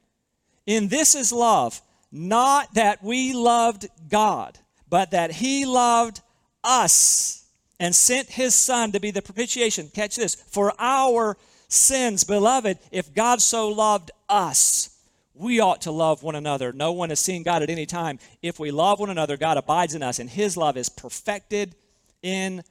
In 0.65 0.87
this 0.87 1.17
is 1.17 1.33
love, 1.33 1.83
not 2.13 2.73
that 2.75 3.03
we 3.03 3.33
loved 3.33 3.89
God, 4.09 4.61
but 4.89 5.11
that 5.11 5.33
he 5.33 5.67
loved 5.67 6.21
us 6.63 7.49
and 7.81 7.93
sent 7.97 8.31
his 8.31 8.55
Son 8.55 8.93
to 8.93 9.01
be 9.01 9.11
the 9.11 9.23
propitiation. 9.23 9.91
Catch 9.93 10.15
this 10.15 10.37
for 10.37 10.73
our 10.79 11.37
sins. 11.69 12.25
Beloved, 12.25 12.79
if 12.91 13.15
God 13.15 13.41
so 13.41 13.69
loved 13.69 14.11
us, 14.29 14.91
we 15.35 15.61
ought 15.61 15.83
to 15.83 15.91
love 15.91 16.23
one 16.23 16.35
another. 16.35 16.73
No 16.73 16.93
one 16.93 17.11
has 17.11 17.21
seen 17.21 17.43
God 17.43 17.63
at 17.63 17.71
any 17.71 17.87
time. 17.87 18.19
If 18.43 18.59
we 18.59 18.71
love 18.71 19.01
one 19.01 19.11
another, 19.11 19.37
God 19.37 19.59
abides 19.59 19.95
in 19.95 20.03
us, 20.03 20.19
and 20.19 20.31
his 20.31 20.57
love 20.57 20.77
is 20.77 20.89
perfected 20.89 21.75
in 22.23 22.63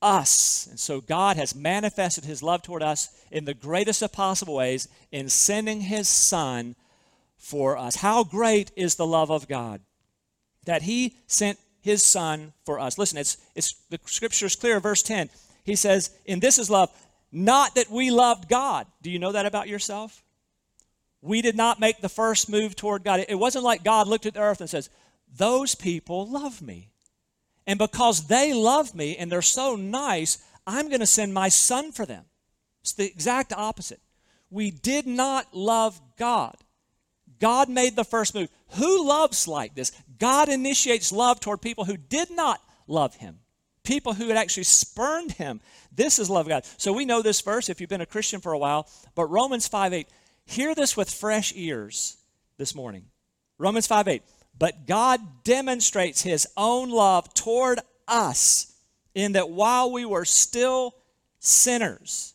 us. 0.00 0.66
And 0.68 0.78
so 0.78 1.00
God 1.00 1.36
has 1.36 1.54
manifested 1.54 2.24
his 2.24 2.42
love 2.42 2.62
toward 2.62 2.82
us 2.82 3.08
in 3.30 3.44
the 3.44 3.54
greatest 3.54 4.02
of 4.02 4.12
possible 4.12 4.54
ways 4.54 4.88
in 5.10 5.28
sending 5.28 5.80
his 5.80 6.08
son 6.08 6.76
for 7.38 7.76
us. 7.76 7.96
How 7.96 8.24
great 8.24 8.70
is 8.76 8.94
the 8.94 9.06
love 9.06 9.30
of 9.30 9.48
God 9.48 9.80
that 10.64 10.82
he 10.82 11.16
sent 11.26 11.58
his 11.80 12.02
son 12.04 12.52
for 12.64 12.80
us. 12.80 12.98
Listen, 12.98 13.18
it's, 13.18 13.36
it's 13.54 13.74
the 13.90 14.00
scripture 14.06 14.46
is 14.46 14.56
clear, 14.56 14.80
verse 14.80 15.02
10. 15.02 15.30
He 15.62 15.76
says, 15.76 16.10
"In 16.24 16.40
this 16.40 16.58
is 16.58 16.68
love, 16.68 16.90
not 17.44 17.74
that 17.74 17.90
we 17.90 18.10
loved 18.10 18.48
God." 18.48 18.86
Do 19.02 19.10
you 19.10 19.18
know 19.18 19.32
that 19.32 19.46
about 19.46 19.68
yourself? 19.68 20.24
We 21.26 21.42
did 21.42 21.56
not 21.56 21.80
make 21.80 22.00
the 22.00 22.08
first 22.08 22.48
move 22.48 22.76
toward 22.76 23.02
God. 23.02 23.24
It 23.28 23.34
wasn't 23.34 23.64
like 23.64 23.82
God 23.82 24.06
looked 24.06 24.26
at 24.26 24.34
the 24.34 24.40
earth 24.40 24.60
and 24.60 24.70
says, 24.70 24.90
Those 25.36 25.74
people 25.74 26.26
love 26.26 26.62
me. 26.62 26.90
And 27.66 27.78
because 27.78 28.28
they 28.28 28.54
love 28.54 28.94
me 28.94 29.16
and 29.16 29.30
they're 29.30 29.42
so 29.42 29.74
nice, 29.74 30.38
I'm 30.66 30.88
going 30.88 31.00
to 31.00 31.06
send 31.06 31.34
my 31.34 31.48
son 31.48 31.90
for 31.90 32.06
them. 32.06 32.24
It's 32.82 32.92
the 32.92 33.06
exact 33.06 33.52
opposite. 33.52 34.00
We 34.50 34.70
did 34.70 35.06
not 35.06 35.52
love 35.52 36.00
God. 36.16 36.56
God 37.40 37.68
made 37.68 37.96
the 37.96 38.04
first 38.04 38.34
move. 38.34 38.48
Who 38.76 39.06
loves 39.06 39.48
like 39.48 39.74
this? 39.74 39.90
God 40.18 40.48
initiates 40.48 41.10
love 41.10 41.40
toward 41.40 41.60
people 41.60 41.84
who 41.84 41.96
did 41.96 42.30
not 42.30 42.60
love 42.86 43.16
him, 43.16 43.40
people 43.86 44.12
who 44.12 44.28
had 44.28 44.36
actually 44.36 44.64
spurned 44.64 45.32
him. 45.32 45.60
This 45.92 46.18
is 46.18 46.28
love 46.28 46.46
of 46.46 46.50
God. 46.50 46.64
So 46.76 46.92
we 46.92 47.06
know 47.06 47.22
this 47.22 47.40
verse 47.40 47.68
if 47.70 47.80
you've 47.80 47.88
been 47.88 48.00
a 48.00 48.06
Christian 48.06 48.40
for 48.40 48.52
a 48.52 48.58
while, 48.58 48.88
but 49.14 49.26
Romans 49.26 49.66
5 49.66 49.94
8 49.94 50.08
Hear 50.46 50.74
this 50.74 50.96
with 50.96 51.10
fresh 51.10 51.52
ears 51.56 52.16
this 52.56 52.74
morning. 52.74 53.06
Romans 53.58 53.86
5 53.86 54.08
8. 54.08 54.22
But 54.58 54.86
God 54.86 55.20
demonstrates 55.44 56.22
his 56.22 56.46
own 56.56 56.88
love 56.90 57.34
toward 57.34 57.80
us 58.08 58.72
in 59.14 59.32
that 59.32 59.50
while 59.50 59.90
we 59.92 60.04
were 60.04 60.24
still 60.24 60.94
sinners, 61.40 62.32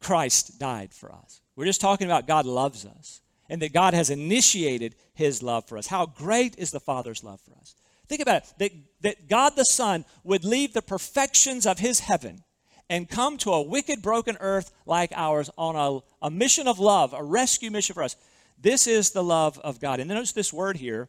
Christ 0.00 0.58
died 0.58 0.94
for 0.94 1.12
us. 1.12 1.40
We're 1.56 1.66
just 1.66 1.80
talking 1.80 2.06
about 2.06 2.26
God 2.26 2.46
loves 2.46 2.86
us 2.86 3.20
and 3.50 3.60
that 3.60 3.72
God 3.72 3.92
has 3.92 4.08
initiated 4.08 4.94
his 5.14 5.42
love 5.42 5.68
for 5.68 5.76
us. 5.76 5.86
How 5.86 6.06
great 6.06 6.56
is 6.58 6.70
the 6.70 6.80
Father's 6.80 7.22
love 7.22 7.40
for 7.40 7.52
us? 7.60 7.74
Think 8.08 8.22
about 8.22 8.42
it 8.42 8.54
that, 8.58 8.72
that 9.02 9.28
God 9.28 9.56
the 9.56 9.64
Son 9.64 10.04
would 10.22 10.44
leave 10.44 10.72
the 10.72 10.82
perfections 10.82 11.66
of 11.66 11.78
his 11.78 12.00
heaven 12.00 12.42
and 12.90 13.08
come 13.08 13.38
to 13.38 13.52
a 13.52 13.62
wicked, 13.62 14.02
broken 14.02 14.36
earth 14.40 14.70
like 14.86 15.12
ours 15.14 15.50
on 15.56 15.76
a, 15.76 16.26
a 16.26 16.30
mission 16.30 16.68
of 16.68 16.78
love, 16.78 17.14
a 17.14 17.22
rescue 17.22 17.70
mission 17.70 17.94
for 17.94 18.02
us. 18.02 18.16
This 18.60 18.86
is 18.86 19.10
the 19.10 19.24
love 19.24 19.58
of 19.60 19.80
God. 19.80 20.00
And 20.00 20.08
notice 20.08 20.32
this 20.32 20.52
word 20.52 20.76
here. 20.76 21.08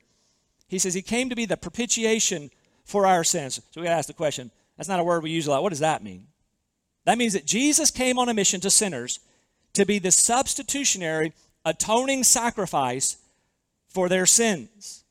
He 0.68 0.80
says 0.80 0.94
he 0.94 1.02
came 1.02 1.30
to 1.30 1.36
be 1.36 1.46
the 1.46 1.58
propitiation 1.58 2.50
for 2.84 3.06
our 3.06 3.24
sins. 3.24 3.62
So 3.72 3.82
we 3.82 3.86
got 3.86 3.92
to 3.92 3.98
ask 3.98 4.08
the 4.08 4.14
question 4.14 4.52
that's 4.78 4.90
not 4.90 5.00
a 5.00 5.04
word 5.04 5.24
we 5.24 5.32
use 5.32 5.48
a 5.48 5.52
lot. 5.52 5.64
What 5.64 5.70
does 5.70 5.80
that 5.80 6.04
mean? 6.04 6.28
That 7.06 7.18
means 7.18 7.34
that 7.34 7.46
Jesus 7.46 7.92
came 7.92 8.18
on 8.20 8.30
a 8.30 8.34
mission 8.34 8.60
to 8.62 8.70
sinners 8.70 9.20
to 9.74 9.86
be 9.86 10.00
the 10.00 10.12
substitutionary, 10.12 11.34
atoning 11.64 12.24
sacrifice 12.24 13.18
for 13.88 14.10
their 14.10 14.26
sins. 14.26 15.05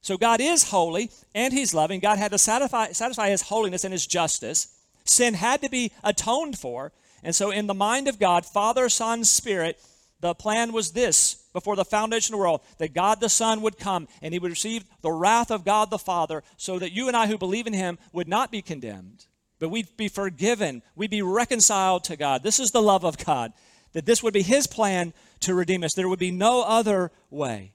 So 0.00 0.16
God 0.16 0.40
is 0.40 0.70
holy 0.70 1.10
and 1.34 1.52
He's 1.52 1.74
loving. 1.74 2.00
God 2.00 2.18
had 2.18 2.32
to 2.32 2.38
satisfy, 2.38 2.92
satisfy 2.92 3.30
His 3.30 3.42
holiness 3.42 3.84
and 3.84 3.92
His 3.92 4.06
justice. 4.06 4.68
Sin 5.04 5.34
had 5.34 5.62
to 5.62 5.70
be 5.70 5.92
atoned 6.02 6.58
for. 6.58 6.92
And 7.22 7.34
so, 7.34 7.50
in 7.50 7.66
the 7.66 7.74
mind 7.74 8.08
of 8.08 8.18
God, 8.18 8.46
Father, 8.46 8.88
Son, 8.88 9.24
Spirit, 9.24 9.78
the 10.20 10.34
plan 10.34 10.72
was 10.72 10.92
this 10.92 11.34
before 11.52 11.76
the 11.76 11.84
foundation 11.84 12.34
of 12.34 12.38
the 12.38 12.42
world 12.42 12.60
that 12.78 12.94
God 12.94 13.20
the 13.20 13.28
Son 13.28 13.62
would 13.62 13.78
come 13.78 14.06
and 14.22 14.32
he 14.32 14.38
would 14.38 14.50
receive 14.50 14.84
the 15.00 15.12
wrath 15.12 15.50
of 15.50 15.64
God 15.64 15.90
the 15.90 15.98
Father 15.98 16.42
so 16.56 16.78
that 16.78 16.92
you 16.92 17.08
and 17.08 17.16
I 17.16 17.26
who 17.26 17.38
believe 17.38 17.66
in 17.66 17.72
him 17.72 17.98
would 18.12 18.28
not 18.28 18.50
be 18.50 18.62
condemned, 18.62 19.26
but 19.58 19.70
we'd 19.70 19.96
be 19.96 20.08
forgiven. 20.08 20.82
We'd 20.94 21.10
be 21.10 21.22
reconciled 21.22 22.04
to 22.04 22.16
God. 22.16 22.42
This 22.42 22.60
is 22.60 22.70
the 22.70 22.82
love 22.82 23.04
of 23.04 23.18
God, 23.18 23.52
that 23.92 24.06
this 24.06 24.22
would 24.22 24.34
be 24.34 24.42
his 24.42 24.66
plan 24.66 25.14
to 25.40 25.54
redeem 25.54 25.82
us. 25.84 25.94
There 25.94 26.08
would 26.08 26.18
be 26.18 26.30
no 26.30 26.62
other 26.62 27.10
way. 27.30 27.72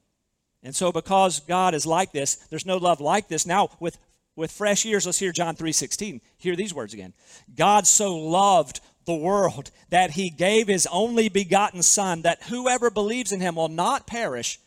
And 0.66 0.76
so, 0.76 0.92
because 0.92 1.42
God 1.42 1.76
is 1.76 1.86
like 1.86 2.12
this, 2.12 2.36
there's 2.50 2.66
no 2.66 2.78
love 2.78 3.00
like 3.00 3.28
this. 3.28 3.46
Now, 3.46 3.70
with 3.80 4.00
with 4.36 4.52
fresh 4.52 4.84
ears, 4.86 5.06
let's 5.06 5.20
hear 5.20 5.32
John 5.32 5.56
3:16. 5.56 6.22
Hear 6.40 6.56
these 6.56 6.74
words 6.74 6.94
again. 6.94 7.14
God 7.56 7.86
so 7.86 8.18
loved 8.18 8.82
the 9.06 9.16
world 9.16 9.70
that 9.92 10.12
he 10.12 10.32
gave 10.32 10.68
his 10.68 10.88
only 10.92 11.30
begotten 11.30 11.84
son 11.84 12.24
that 12.24 12.42
whoever 12.44 12.90
believes 12.90 13.32
in 13.32 13.42
him 13.42 13.56
will 13.56 13.70
not 13.70 14.08
perish 14.08 14.60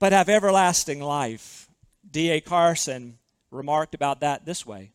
but 0.00 0.12
have 0.12 0.28
everlasting 0.28 1.00
life. 1.00 1.68
D.A. 2.10 2.40
Carson 2.40 3.18
remarked 3.52 3.94
about 3.94 4.18
that 4.18 4.44
this 4.44 4.66
way. 4.66 4.90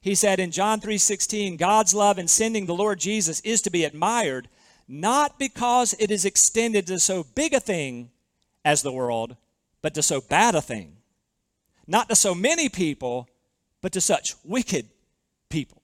He 0.00 0.14
said 0.14 0.40
in 0.40 0.52
John 0.52 0.80
3:16, 0.80 1.58
God's 1.58 1.92
love 1.92 2.18
in 2.18 2.28
sending 2.28 2.64
the 2.64 2.74
Lord 2.74 2.98
Jesus 2.98 3.40
is 3.40 3.60
to 3.60 3.70
be 3.70 3.84
admired 3.84 4.48
not 4.88 5.38
because 5.38 5.94
it 5.98 6.10
is 6.10 6.24
extended 6.24 6.86
to 6.86 6.98
so 6.98 7.24
big 7.34 7.52
a 7.52 7.60
thing 7.60 8.10
as 8.64 8.82
the 8.82 8.92
world, 8.92 9.36
but 9.80 9.94
to 9.94 10.02
so 10.02 10.20
bad 10.20 10.54
a 10.54 10.62
thing 10.62 10.96
not 11.86 12.08
to 12.08 12.16
so 12.16 12.34
many 12.34 12.68
people, 12.68 13.28
but 13.80 13.92
to 13.92 14.00
such 14.00 14.34
wicked 14.44 14.88
people. 15.48 15.82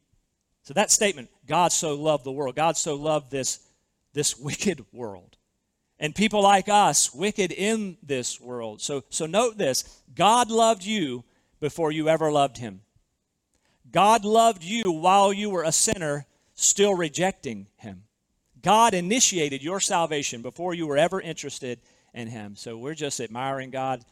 So 0.62 0.75
that 0.75 0.90
statement, 0.90 1.30
God 1.47 1.73
so 1.73 1.94
loved 1.94 2.25
the 2.25 2.32
world, 2.32 2.56
God 2.56 2.76
so 2.76 2.94
loved 2.94 3.30
this, 3.30 3.61
this 4.12 4.38
wicked 4.38 4.85
world. 4.92 5.37
And 6.00 6.14
people 6.14 6.42
like 6.42 6.68
us, 6.68 7.12
wicked 7.12 7.50
in 7.50 7.97
this 8.02 8.40
world. 8.40 8.80
So, 8.80 9.02
so 9.11 9.26
note 9.26 9.58
this 9.58 10.02
God 10.14 10.50
loved 10.50 10.85
you 10.85 11.25
before 11.58 11.90
you 11.90 12.08
ever 12.08 12.30
loved 12.30 12.58
him. 12.58 12.82
God 13.90 14.25
loved 14.25 14.62
you 14.62 14.92
while 14.92 15.32
you 15.32 15.50
were 15.50 15.64
a 15.64 15.73
sinner, 15.73 16.26
still 16.54 16.94
rejecting 16.94 17.66
him. 17.76 18.04
God 18.62 18.94
initiated 18.94 19.62
your 19.62 19.80
salvation 19.80 20.42
before 20.42 20.75
you 20.75 20.87
were 20.87 20.99
ever 20.99 21.20
interested 21.20 21.80
in 22.19 22.29
him. 22.29 22.57
So 22.57 22.77
we're 22.77 22.95
just 22.95 23.21
admiring 23.21 23.71
God 23.71 24.05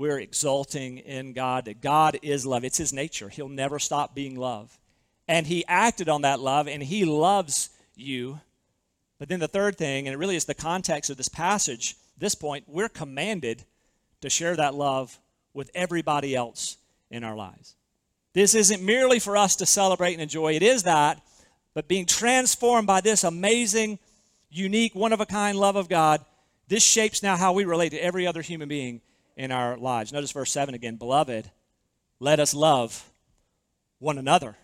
we're 0.00 0.18
exulting 0.18 0.96
in 0.96 1.34
God 1.34 1.66
that 1.66 1.82
God 1.82 2.18
is 2.22 2.46
love. 2.46 2.64
It's 2.64 2.78
His 2.78 2.90
nature. 2.90 3.28
He'll 3.28 3.50
never 3.50 3.78
stop 3.78 4.14
being 4.14 4.34
love. 4.34 4.78
And 5.28 5.46
He 5.46 5.62
acted 5.68 6.08
on 6.08 6.22
that 6.22 6.40
love, 6.40 6.68
and 6.68 6.82
He 6.82 7.04
loves 7.04 7.68
you. 7.94 8.40
But 9.18 9.28
then 9.28 9.40
the 9.40 9.46
third 9.46 9.76
thing, 9.76 10.08
and 10.08 10.14
it 10.14 10.16
really 10.16 10.36
is 10.36 10.46
the 10.46 10.54
context 10.54 11.10
of 11.10 11.18
this 11.18 11.28
passage, 11.28 11.96
this 12.16 12.34
point, 12.34 12.64
we're 12.66 12.88
commanded 12.88 13.62
to 14.22 14.30
share 14.30 14.56
that 14.56 14.74
love 14.74 15.18
with 15.52 15.70
everybody 15.74 16.34
else 16.34 16.78
in 17.10 17.22
our 17.22 17.36
lives. 17.36 17.76
This 18.32 18.54
isn't 18.54 18.82
merely 18.82 19.18
for 19.18 19.36
us 19.36 19.54
to 19.56 19.66
celebrate 19.66 20.14
and 20.14 20.22
enjoy, 20.22 20.54
it 20.54 20.62
is 20.62 20.84
that, 20.84 21.20
but 21.74 21.88
being 21.88 22.06
transformed 22.06 22.86
by 22.86 23.02
this 23.02 23.22
amazing, 23.22 23.98
unique, 24.48 24.94
one 24.94 25.12
of 25.12 25.20
a 25.20 25.26
kind 25.26 25.58
love 25.58 25.76
of 25.76 25.90
God, 25.90 26.24
this 26.70 26.84
shapes 26.84 27.20
now 27.20 27.36
how 27.36 27.52
we 27.52 27.64
relate 27.64 27.90
to 27.90 27.98
every 27.98 28.28
other 28.28 28.42
human 28.42 28.68
being 28.68 29.00
in 29.36 29.50
our 29.50 29.76
lives. 29.76 30.12
Notice 30.12 30.30
verse 30.30 30.52
7 30.52 30.72
again 30.72 30.96
Beloved, 30.96 31.50
let 32.20 32.38
us 32.38 32.54
love 32.54 33.10
one 33.98 34.18
another. 34.18 34.56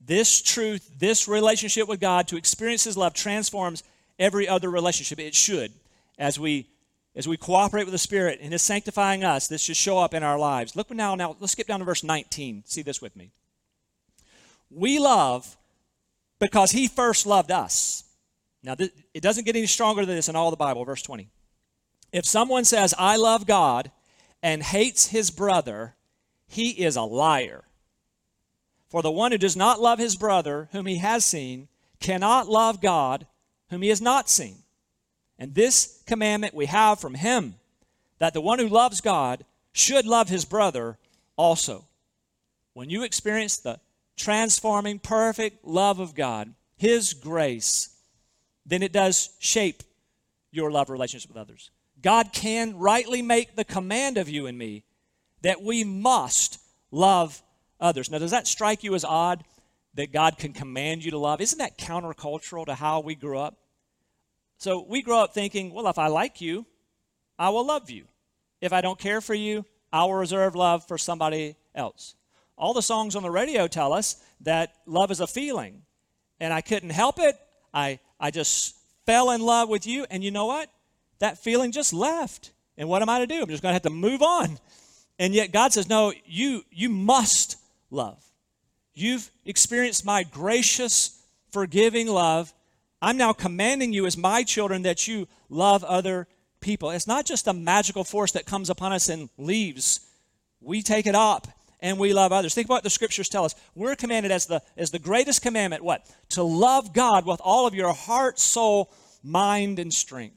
This 0.00 0.42
truth, 0.42 0.98
this 0.98 1.26
relationship 1.26 1.88
with 1.88 1.98
God, 1.98 2.28
to 2.28 2.36
experience 2.36 2.84
His 2.84 2.96
love, 2.96 3.14
transforms 3.14 3.82
every 4.18 4.46
other 4.46 4.70
relationship. 4.70 5.18
It 5.18 5.34
should. 5.34 5.72
As 6.18 6.38
we 6.38 6.68
as 7.16 7.26
we 7.26 7.38
cooperate 7.38 7.84
with 7.84 7.92
the 7.92 7.98
Spirit 7.98 8.38
and 8.42 8.52
His 8.52 8.62
sanctifying 8.62 9.24
us, 9.24 9.48
this 9.48 9.62
should 9.62 9.76
show 9.76 9.98
up 9.98 10.12
in 10.12 10.22
our 10.22 10.38
lives. 10.38 10.76
Look 10.76 10.90
now, 10.90 11.14
now 11.14 11.36
let's 11.40 11.52
skip 11.52 11.66
down 11.66 11.80
to 11.80 11.86
verse 11.86 12.04
19. 12.04 12.64
See 12.66 12.82
this 12.82 13.00
with 13.00 13.16
me. 13.16 13.32
We 14.70 14.98
love 14.98 15.56
because 16.38 16.70
He 16.72 16.86
first 16.86 17.24
loved 17.24 17.50
us. 17.50 18.04
Now, 18.62 18.74
th- 18.74 18.92
it 19.14 19.22
doesn't 19.22 19.44
get 19.44 19.56
any 19.56 19.66
stronger 19.66 20.04
than 20.04 20.16
this 20.16 20.28
in 20.28 20.36
all 20.36 20.50
the 20.50 20.56
Bible. 20.56 20.84
Verse 20.84 21.02
20. 21.02 21.28
If 22.12 22.24
someone 22.24 22.64
says, 22.64 22.94
I 22.98 23.16
love 23.16 23.46
God, 23.46 23.90
and 24.42 24.62
hates 24.62 25.08
his 25.08 25.30
brother, 25.30 25.94
he 26.46 26.70
is 26.70 26.96
a 26.96 27.02
liar. 27.02 27.64
For 28.88 29.02
the 29.02 29.10
one 29.10 29.32
who 29.32 29.38
does 29.38 29.56
not 29.56 29.80
love 29.80 29.98
his 29.98 30.16
brother, 30.16 30.68
whom 30.72 30.86
he 30.86 30.96
has 30.96 31.24
seen, 31.24 31.68
cannot 32.00 32.48
love 32.48 32.80
God, 32.80 33.26
whom 33.68 33.82
he 33.82 33.88
has 33.88 34.00
not 34.00 34.28
seen. 34.28 34.56
And 35.38 35.54
this 35.54 36.02
commandment 36.06 36.54
we 36.54 36.66
have 36.66 37.00
from 37.00 37.14
him 37.14 37.54
that 38.18 38.34
the 38.34 38.40
one 38.40 38.58
who 38.58 38.68
loves 38.68 39.00
God 39.00 39.44
should 39.72 40.06
love 40.06 40.28
his 40.28 40.44
brother 40.44 40.98
also. 41.36 41.86
When 42.74 42.90
you 42.90 43.02
experience 43.02 43.58
the 43.58 43.80
transforming, 44.16 44.98
perfect 44.98 45.64
love 45.64 46.00
of 46.00 46.14
God, 46.14 46.54
his 46.76 47.14
grace, 47.14 47.89
then 48.70 48.82
it 48.82 48.92
does 48.92 49.30
shape 49.38 49.82
your 50.50 50.70
love 50.70 50.90
relationship 50.90 51.28
with 51.28 51.36
others. 51.36 51.70
God 52.00 52.32
can 52.32 52.78
rightly 52.78 53.20
make 53.20 53.56
the 53.56 53.64
command 53.64 54.16
of 54.16 54.28
you 54.28 54.46
and 54.46 54.56
me 54.56 54.84
that 55.42 55.62
we 55.62 55.84
must 55.84 56.60
love 56.90 57.42
others. 57.78 58.10
Now, 58.10 58.18
does 58.18 58.30
that 58.30 58.46
strike 58.46 58.82
you 58.82 58.94
as 58.94 59.04
odd 59.04 59.44
that 59.94 60.12
God 60.12 60.38
can 60.38 60.52
command 60.52 61.04
you 61.04 61.10
to 61.10 61.18
love? 61.18 61.40
Isn't 61.40 61.58
that 61.58 61.78
countercultural 61.78 62.66
to 62.66 62.74
how 62.74 63.00
we 63.00 63.14
grew 63.14 63.38
up? 63.38 63.56
So 64.58 64.84
we 64.88 65.02
grow 65.02 65.20
up 65.20 65.34
thinking, 65.34 65.72
well, 65.72 65.88
if 65.88 65.98
I 65.98 66.08
like 66.08 66.40
you, 66.40 66.66
I 67.38 67.48
will 67.50 67.66
love 67.66 67.90
you. 67.90 68.04
If 68.60 68.72
I 68.72 68.82
don't 68.82 68.98
care 68.98 69.20
for 69.20 69.34
you, 69.34 69.64
I 69.92 70.04
will 70.04 70.14
reserve 70.14 70.54
love 70.54 70.86
for 70.86 70.98
somebody 70.98 71.56
else. 71.74 72.14
All 72.56 72.74
the 72.74 72.82
songs 72.82 73.16
on 73.16 73.22
the 73.22 73.30
radio 73.30 73.66
tell 73.66 73.92
us 73.92 74.22
that 74.42 74.74
love 74.86 75.10
is 75.10 75.20
a 75.20 75.26
feeling. 75.26 75.82
And 76.38 76.52
I 76.52 76.60
couldn't 76.60 76.90
help 76.90 77.18
it. 77.18 77.36
I, 77.72 77.98
I 78.20 78.30
just 78.30 78.76
fell 79.06 79.30
in 79.30 79.40
love 79.40 79.68
with 79.68 79.86
you. 79.86 80.06
And 80.10 80.22
you 80.22 80.30
know 80.30 80.46
what? 80.46 80.70
That 81.18 81.38
feeling 81.38 81.72
just 81.72 81.92
left. 81.92 82.52
And 82.76 82.88
what 82.88 83.02
am 83.02 83.08
I 83.08 83.18
to 83.18 83.26
do? 83.26 83.42
I'm 83.42 83.48
just 83.48 83.62
going 83.62 83.70
to 83.70 83.74
have 83.74 83.82
to 83.82 83.90
move 83.90 84.22
on. 84.22 84.58
And 85.18 85.34
yet 85.34 85.52
God 85.52 85.72
says, 85.72 85.88
no, 85.88 86.12
you, 86.24 86.62
you 86.70 86.88
must 86.88 87.56
love. 87.90 88.22
You've 88.94 89.30
experienced 89.44 90.04
my 90.04 90.22
gracious, 90.22 91.20
forgiving 91.50 92.06
love. 92.06 92.52
I'm 93.02 93.16
now 93.16 93.32
commanding 93.32 93.92
you 93.92 94.06
as 94.06 94.16
my 94.16 94.42
children 94.42 94.82
that 94.82 95.08
you 95.08 95.26
love 95.48 95.82
other 95.84 96.26
people. 96.60 96.90
It's 96.90 97.06
not 97.06 97.26
just 97.26 97.46
a 97.48 97.52
magical 97.52 98.04
force 98.04 98.32
that 98.32 98.46
comes 98.46 98.70
upon 98.70 98.92
us 98.92 99.08
and 99.08 99.30
leaves. 99.38 100.00
We 100.60 100.82
take 100.82 101.06
it 101.06 101.14
up 101.14 101.48
and 101.80 101.98
we 101.98 102.12
love 102.12 102.32
others. 102.32 102.54
Think 102.54 102.66
about 102.66 102.76
what 102.76 102.84
the 102.84 102.90
scriptures 102.90 103.28
tell 103.28 103.44
us. 103.44 103.54
We're 103.74 103.96
commanded 103.96 104.32
as 104.32 104.46
the 104.46 104.62
as 104.76 104.90
the 104.90 104.98
greatest 104.98 105.42
commandment 105.42 105.82
what? 105.82 106.06
To 106.30 106.42
love 106.42 106.92
God 106.92 107.26
with 107.26 107.40
all 107.42 107.66
of 107.66 107.74
your 107.74 107.92
heart, 107.92 108.38
soul, 108.38 108.92
mind 109.22 109.78
and 109.78 109.92
strength. 109.92 110.36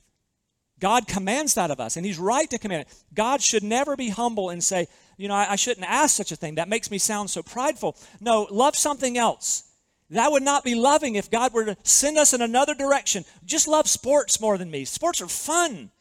God 0.79 1.07
commands 1.07 1.53
that 1.53 1.71
of 1.71 1.79
us, 1.79 1.95
and 1.95 2.05
He's 2.05 2.19
right 2.19 2.49
to 2.49 2.57
command 2.57 2.81
it. 2.81 3.03
God 3.13 3.41
should 3.41 3.63
never 3.63 3.95
be 3.95 4.09
humble 4.09 4.49
and 4.49 4.63
say, 4.63 4.87
you 5.17 5.27
know, 5.27 5.35
I, 5.35 5.51
I 5.51 5.55
shouldn't 5.55 5.89
ask 5.89 6.15
such 6.15 6.31
a 6.31 6.35
thing. 6.35 6.55
That 6.55 6.67
makes 6.67 6.91
me 6.91 6.97
sound 6.97 7.29
so 7.29 7.41
prideful. 7.41 7.95
No, 8.19 8.47
love 8.49 8.75
something 8.75 9.17
else. 9.17 9.63
That 10.09 10.31
would 10.31 10.43
not 10.43 10.63
be 10.63 10.75
loving 10.75 11.15
if 11.15 11.31
God 11.31 11.53
were 11.53 11.65
to 11.65 11.77
send 11.83 12.17
us 12.17 12.33
in 12.33 12.41
another 12.41 12.75
direction. 12.75 13.23
Just 13.45 13.67
love 13.67 13.87
sports 13.87 14.41
more 14.41 14.57
than 14.57 14.69
me. 14.69 14.85
Sports 14.85 15.21
are 15.21 15.27
fun. 15.27 15.91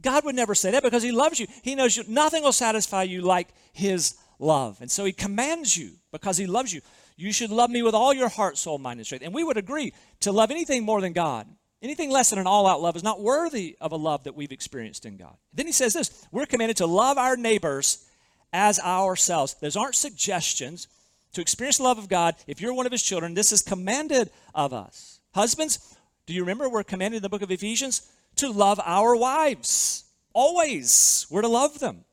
God 0.00 0.24
would 0.24 0.34
never 0.34 0.54
say 0.54 0.70
that 0.70 0.82
because 0.82 1.02
He 1.02 1.12
loves 1.12 1.38
you. 1.38 1.46
He 1.62 1.74
knows 1.74 1.96
you. 1.96 2.04
Nothing 2.08 2.42
will 2.42 2.52
satisfy 2.52 3.02
you 3.02 3.22
like 3.22 3.48
His 3.72 4.16
love. 4.38 4.80
And 4.80 4.90
so 4.90 5.04
He 5.04 5.12
commands 5.12 5.76
you 5.76 5.92
because 6.12 6.36
He 6.36 6.46
loves 6.46 6.72
you. 6.72 6.80
You 7.16 7.32
should 7.32 7.50
love 7.50 7.70
me 7.70 7.82
with 7.82 7.94
all 7.94 8.12
your 8.12 8.28
heart, 8.28 8.58
soul, 8.58 8.78
mind, 8.78 9.00
and 9.00 9.06
strength. 9.06 9.24
And 9.24 9.34
we 9.34 9.44
would 9.44 9.56
agree 9.56 9.92
to 10.20 10.32
love 10.32 10.50
anything 10.50 10.84
more 10.84 11.00
than 11.00 11.12
God. 11.12 11.46
Anything 11.82 12.10
less 12.10 12.30
than 12.30 12.38
an 12.38 12.46
all 12.46 12.66
out 12.66 12.80
love 12.80 12.96
is 12.96 13.02
not 13.02 13.20
worthy 13.20 13.76
of 13.80 13.92
a 13.92 13.96
love 13.96 14.24
that 14.24 14.34
we've 14.34 14.52
experienced 14.52 15.06
in 15.06 15.16
God. 15.16 15.36
Then 15.52 15.66
he 15.66 15.72
says 15.72 15.92
this 15.92 16.26
we're 16.32 16.46
commanded 16.46 16.78
to 16.78 16.86
love 16.86 17.18
our 17.18 17.36
neighbors 17.36 18.04
as 18.52 18.78
ourselves. 18.80 19.54
Those 19.60 19.76
aren't 19.76 19.94
suggestions. 19.94 20.88
To 21.32 21.42
experience 21.42 21.76
the 21.76 21.82
love 21.82 21.98
of 21.98 22.08
God, 22.08 22.34
if 22.46 22.62
you're 22.62 22.72
one 22.72 22.86
of 22.86 22.92
his 22.92 23.02
children, 23.02 23.34
this 23.34 23.52
is 23.52 23.60
commanded 23.60 24.30
of 24.54 24.72
us. 24.72 25.20
Husbands, 25.34 25.94
do 26.24 26.32
you 26.32 26.40
remember 26.40 26.68
we're 26.68 26.82
commanded 26.82 27.18
in 27.18 27.22
the 27.22 27.28
book 27.28 27.42
of 27.42 27.50
Ephesians 27.50 28.08
to 28.36 28.50
love 28.50 28.80
our 28.82 29.14
wives? 29.14 30.04
Always. 30.32 31.26
We're 31.28 31.42
to 31.42 31.48
love 31.48 31.78
them. 31.78 32.04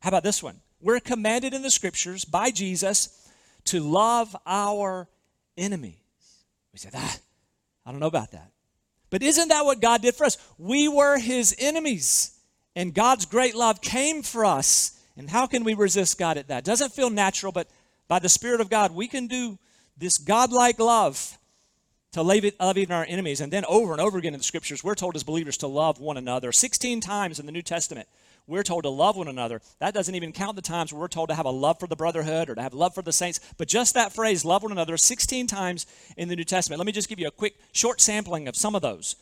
How 0.00 0.08
about 0.08 0.22
this 0.22 0.42
one? 0.44 0.60
We're 0.82 1.00
commanded 1.00 1.54
in 1.54 1.62
the 1.62 1.70
scriptures 1.70 2.24
by 2.24 2.50
Jesus 2.50 3.30
to 3.66 3.80
love 3.80 4.36
our 4.44 5.08
enemies. 5.56 5.94
We 6.72 6.78
say, 6.78 6.90
that, 6.90 7.00
ah, 7.00 7.18
I 7.86 7.90
don't 7.92 8.00
know 8.00 8.06
about 8.06 8.32
that. 8.32 8.50
But 9.08 9.22
isn't 9.22 9.48
that 9.48 9.64
what 9.64 9.80
God 9.80 10.02
did 10.02 10.14
for 10.14 10.24
us? 10.24 10.36
We 10.58 10.88
were 10.88 11.18
his 11.18 11.54
enemies, 11.58 12.36
and 12.74 12.94
God's 12.94 13.26
great 13.26 13.54
love 13.54 13.80
came 13.80 14.22
for 14.22 14.44
us. 14.44 14.98
And 15.16 15.28
how 15.28 15.46
can 15.46 15.64
we 15.64 15.74
resist 15.74 16.18
God 16.18 16.38
at 16.38 16.48
that? 16.48 16.64
Doesn't 16.64 16.92
feel 16.92 17.10
natural, 17.10 17.52
but 17.52 17.68
by 18.08 18.18
the 18.18 18.28
Spirit 18.28 18.60
of 18.60 18.70
God, 18.70 18.92
we 18.92 19.06
can 19.06 19.26
do 19.26 19.58
this 19.96 20.18
godlike 20.18 20.78
love 20.78 21.38
to 22.12 22.22
love, 22.22 22.44
love 22.58 22.78
even 22.78 22.94
our 22.94 23.06
enemies. 23.08 23.40
And 23.40 23.52
then 23.52 23.64
over 23.66 23.92
and 23.92 24.00
over 24.00 24.18
again 24.18 24.34
in 24.34 24.40
the 24.40 24.44
scriptures, 24.44 24.82
we're 24.82 24.94
told 24.94 25.16
as 25.16 25.22
believers 25.22 25.58
to 25.58 25.66
love 25.66 26.00
one 26.00 26.16
another. 26.16 26.50
16 26.52 27.00
times 27.00 27.38
in 27.38 27.46
the 27.46 27.52
New 27.52 27.62
Testament, 27.62 28.08
we're 28.46 28.62
told 28.62 28.82
to 28.82 28.88
love 28.88 29.16
one 29.16 29.28
another. 29.28 29.60
That 29.78 29.94
doesn't 29.94 30.14
even 30.14 30.32
count 30.32 30.56
the 30.56 30.62
times 30.62 30.92
where 30.92 31.00
we're 31.00 31.08
told 31.08 31.28
to 31.28 31.34
have 31.34 31.46
a 31.46 31.50
love 31.50 31.78
for 31.78 31.86
the 31.86 31.96
brotherhood 31.96 32.50
or 32.50 32.54
to 32.54 32.62
have 32.62 32.74
love 32.74 32.94
for 32.94 33.02
the 33.02 33.12
saints. 33.12 33.40
But 33.56 33.68
just 33.68 33.94
that 33.94 34.12
phrase, 34.12 34.44
love 34.44 34.62
one 34.62 34.72
another, 34.72 34.96
16 34.96 35.46
times 35.46 35.86
in 36.16 36.28
the 36.28 36.36
New 36.36 36.44
Testament. 36.44 36.78
Let 36.78 36.86
me 36.86 36.92
just 36.92 37.08
give 37.08 37.20
you 37.20 37.28
a 37.28 37.32
quick, 37.32 37.54
short 37.72 38.00
sampling 38.00 38.48
of 38.48 38.56
some 38.56 38.74
of 38.74 38.82
those. 38.82 39.16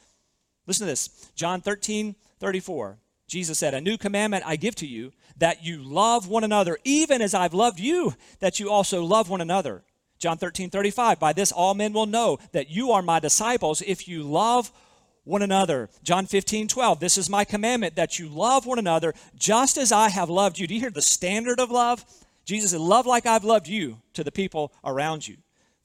Listen 0.67 0.87
to 0.87 0.93
this 0.93 1.31
John 1.35 1.61
13, 1.61 2.15
34. 2.39 2.99
Jesus 3.29 3.59
said, 3.59 3.75
A 3.75 3.81
new 3.81 3.97
commandment 3.97 4.45
I 4.47 4.57
give 4.57 4.75
to 4.77 4.87
you, 4.87 5.13
that 5.37 5.65
you 5.65 5.83
love 5.83 6.27
one 6.27 6.45
another, 6.45 6.79
even 6.85 7.23
as 7.23 7.35
I've 7.35 7.55
loved 7.55 7.79
you, 7.79 8.15
that 8.41 8.59
you 8.59 8.71
also 8.71 9.05
love 9.05 9.29
one 9.29 9.41
another. 9.41 9.83
John 10.19 10.37
13, 10.37 10.71
35. 10.71 11.19
By 11.19 11.33
this 11.33 11.53
all 11.53 11.75
men 11.75 11.93
will 11.93 12.07
know 12.07 12.39
that 12.53 12.71
you 12.71 12.93
are 12.93 13.03
my 13.03 13.21
disciples 13.21 13.83
if 13.83 14.07
you 14.07 14.23
love 14.23 14.71
one 15.31 15.43
another. 15.43 15.89
John 16.03 16.27
15, 16.27 16.69
12. 16.69 17.01
This 17.01 17.17
is 17.17 17.31
my 17.31 17.45
commandment 17.45 17.95
that 17.95 18.19
you 18.19 18.29
love 18.29 18.67
one 18.67 18.79
another 18.79 19.15
just 19.37 19.79
as 19.79 19.93
I 19.93 20.11
have 20.11 20.29
loved 20.29 20.59
you. 20.59 20.67
Do 20.67 20.75
you 20.75 20.81
hear 20.81 20.91
the 20.91 21.01
standard 21.01 21.61
of 21.61 21.71
love? 21.71 22.05
Jesus 22.45 22.73
said, 22.73 22.81
Love 22.81 23.07
like 23.07 23.27
I've 23.27 23.45
loved 23.45 23.69
you 23.69 23.99
to 24.15 24.25
the 24.25 24.33
people 24.33 24.73
around 24.85 25.27
you. 25.27 25.37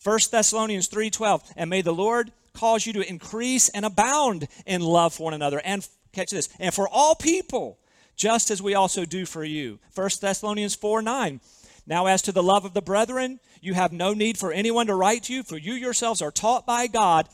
1 0.04 0.20
Thessalonians 0.32 0.88
3, 0.88 1.10
12. 1.10 1.44
And 1.56 1.70
may 1.70 1.82
the 1.82 1.94
Lord 1.94 2.32
cause 2.54 2.86
you 2.86 2.94
to 2.94 3.08
increase 3.08 3.70
and 3.70 3.86
abound 3.86 4.48
in 4.66 4.82
love 4.82 5.14
for 5.14 5.26
one 5.26 5.34
another. 5.34 5.62
And 5.64 5.88
catch 6.12 6.32
this, 6.32 6.50
and 6.60 6.74
for 6.74 6.90
all 6.90 7.14
people, 7.14 7.78
just 8.16 8.50
as 8.50 8.62
we 8.62 8.74
also 8.74 9.06
do 9.06 9.26
for 9.26 9.44
you. 9.44 9.80
1 9.94 10.10
Thessalonians 10.22 10.74
4, 10.74 11.02
9. 11.02 11.42
Now, 11.86 12.08
as 12.08 12.22
to 12.24 12.32
the 12.32 12.42
love 12.42 12.66
of 12.66 12.74
the 12.74 12.82
brethren, 12.82 13.40
you 13.62 13.74
have 13.74 13.92
no 13.92 14.14
need 14.14 14.38
for 14.38 14.52
anyone 14.52 14.88
to 14.88 14.96
write 14.96 15.24
to 15.24 15.34
you, 15.34 15.44
for 15.44 15.58
you 15.58 15.74
yourselves 15.74 16.22
are 16.22 16.32
taught 16.32 16.66
by 16.66 16.88
God 16.88 17.30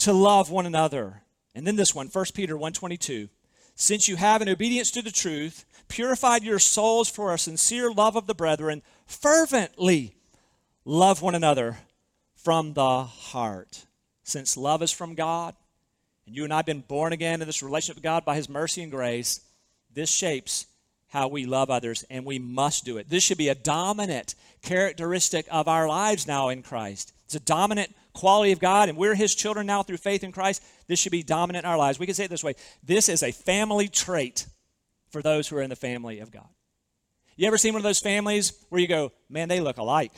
to 0.00 0.12
love 0.12 0.50
one 0.50 0.66
another. 0.66 1.21
And 1.54 1.66
then 1.66 1.76
this 1.76 1.94
one, 1.94 2.08
1 2.08 2.34
Peter 2.34 2.56
1:22. 2.56 3.28
Since 3.74 4.08
you 4.08 4.16
have 4.16 4.42
in 4.42 4.48
obedience 4.48 4.90
to 4.92 5.02
the 5.02 5.10
truth 5.10 5.64
purified 5.88 6.42
your 6.42 6.58
souls 6.58 7.08
for 7.08 7.32
a 7.32 7.38
sincere 7.38 7.90
love 7.90 8.16
of 8.16 8.26
the 8.26 8.34
brethren, 8.34 8.82
fervently 9.06 10.14
love 10.84 11.22
one 11.22 11.34
another 11.34 11.78
from 12.34 12.74
the 12.74 13.04
heart. 13.04 13.86
Since 14.24 14.56
love 14.56 14.82
is 14.82 14.92
from 14.92 15.14
God, 15.14 15.54
and 16.26 16.36
you 16.36 16.44
and 16.44 16.52
I 16.52 16.56
have 16.56 16.66
been 16.66 16.80
born 16.80 17.12
again 17.12 17.40
in 17.40 17.46
this 17.46 17.62
relationship 17.62 17.96
with 17.96 18.04
God 18.04 18.24
by 18.24 18.36
his 18.36 18.48
mercy 18.48 18.82
and 18.82 18.90
grace, 18.90 19.40
this 19.92 20.10
shapes 20.10 20.66
how 21.08 21.28
we 21.28 21.44
love 21.44 21.70
others, 21.70 22.04
and 22.08 22.24
we 22.24 22.38
must 22.38 22.84
do 22.86 22.96
it. 22.96 23.10
This 23.10 23.22
should 23.22 23.36
be 23.36 23.48
a 23.48 23.54
dominant 23.54 24.34
characteristic 24.62 25.46
of 25.50 25.68
our 25.68 25.86
lives 25.86 26.26
now 26.26 26.48
in 26.48 26.62
Christ. 26.62 27.12
It's 27.26 27.34
a 27.34 27.40
dominant 27.40 27.94
quality 28.12 28.52
of 28.52 28.60
God, 28.60 28.88
and 28.88 28.98
we're 28.98 29.14
His 29.14 29.34
children 29.34 29.66
now 29.66 29.82
through 29.82 29.96
faith 29.98 30.24
in 30.24 30.32
Christ. 30.32 30.62
This 30.86 30.98
should 30.98 31.12
be 31.12 31.22
dominant 31.22 31.64
in 31.64 31.70
our 31.70 31.78
lives. 31.78 31.98
We 31.98 32.06
can 32.06 32.14
say 32.14 32.24
it 32.24 32.30
this 32.30 32.44
way 32.44 32.54
this 32.82 33.08
is 33.08 33.22
a 33.22 33.32
family 33.32 33.88
trait 33.88 34.46
for 35.10 35.22
those 35.22 35.48
who 35.48 35.56
are 35.56 35.62
in 35.62 35.70
the 35.70 35.76
family 35.76 36.20
of 36.20 36.30
God. 36.30 36.48
You 37.36 37.46
ever 37.46 37.58
seen 37.58 37.72
one 37.72 37.80
of 37.80 37.84
those 37.84 38.00
families 38.00 38.52
where 38.68 38.80
you 38.80 38.88
go, 38.88 39.12
man, 39.28 39.48
they 39.48 39.60
look 39.60 39.78
alike? 39.78 40.12